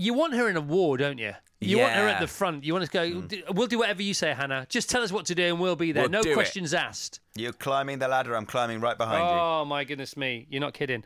[0.00, 1.34] you want her in a war, don't you?
[1.62, 2.20] You want her at Mm.
[2.20, 2.64] the front.
[2.64, 3.20] You want to go.
[3.20, 4.64] "D- We'll do whatever you say, Hannah.
[4.70, 6.04] Just tell us what to do, and we'll be there.
[6.04, 7.20] We'll no do it." questions asked.
[7.34, 8.34] You're climbing the ladder.
[8.34, 9.40] I'm climbing right behind you.
[9.40, 10.46] Oh my goodness me!
[10.48, 11.04] You're not kidding.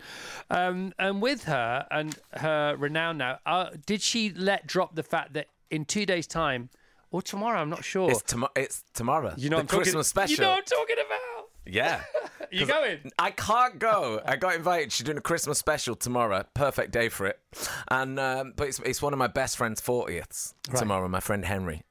[0.51, 5.33] Um, and with her and her renown now, uh, did she let drop the fact
[5.33, 6.71] that in two days' time
[7.11, 7.61] or tomorrow?
[7.61, 8.09] I'm not sure.
[8.13, 9.35] It's, tomo- it's tomorrow.
[9.37, 10.35] you know, the I'm talking, Christmas special.
[10.37, 11.44] You know, what I'm talking about.
[11.67, 12.03] Yeah.
[12.51, 13.11] You going?
[13.19, 14.21] I can't go.
[14.25, 14.93] I got invited.
[14.93, 16.45] She's doing a Christmas special tomorrow.
[16.55, 17.41] Perfect day for it.
[17.89, 21.09] And um, but it's, it's one of my best friend's fortieths tomorrow.
[21.09, 21.83] My friend Henry.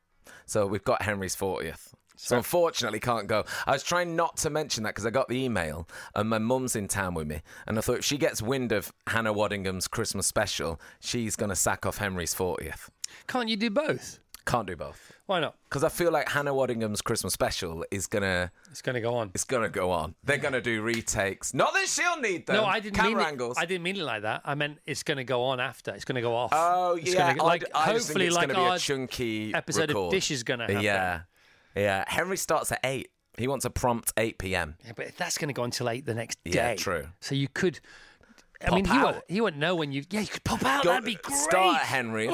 [0.46, 1.94] So we've got Henry's fortieth.
[2.16, 3.44] So unfortunately, can't go.
[3.68, 6.78] I was trying not to mention that because I got the email and my mum's
[6.78, 10.28] in town with me, and I thought if she gets wind of Hannah Waddingham's Christmas
[10.28, 12.90] special, she's gonna sack off Henry's fortieth.
[13.28, 14.20] Can't you do both?
[14.46, 15.56] Can't do both Why not?
[15.70, 19.32] because I feel like Hannah Waddingham's Christmas special is gonna It's to go on.
[19.34, 20.16] it's gonna go on.
[20.24, 21.54] They're gonna do retakes.
[21.54, 22.58] Not that she'll need them.
[22.58, 23.58] No, I didn't Camera mean angles.
[23.58, 23.62] it.
[23.62, 24.42] I didn't mean it like that.
[24.44, 25.92] I meant it's to go on after.
[25.94, 26.52] It's to go off.
[26.54, 28.80] Oh It's yeah, gonna go- like I, I hopefully it's like gonna be our a
[28.80, 30.06] chunky episode record.
[30.08, 30.84] of Dish is to happen.
[30.84, 31.22] Yeah,
[31.76, 32.04] yeah.
[32.08, 33.10] Henry starts at eight.
[33.38, 34.76] He wants a prompt eight p.m.
[34.86, 36.52] Yeah, but that's to go until eight the next day.
[36.52, 37.08] Yeah, true.
[37.22, 37.80] So you could.
[38.62, 39.04] I Pop mean, he out.
[39.04, 40.04] won't, he won't know when you.
[40.10, 40.84] Yeah, you could pop out.
[40.84, 41.38] Go- That'd be great.
[41.38, 42.30] Start at Henry's.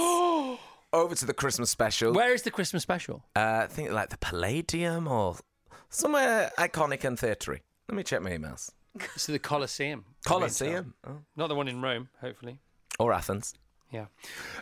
[0.94, 2.14] Over to the Christmas special.
[2.14, 3.24] Where is the Christmas special?
[3.36, 5.36] Uh, I think like the Palladium or
[5.90, 7.62] somewhere iconic and theatery.
[7.88, 8.72] Let me check my emails.
[9.16, 10.06] It's the Colosseum.
[10.26, 11.20] Colosseum oh.
[11.36, 12.60] Not the one in Rome, hopefully.
[13.00, 13.54] or Athens.
[13.92, 14.06] Yeah.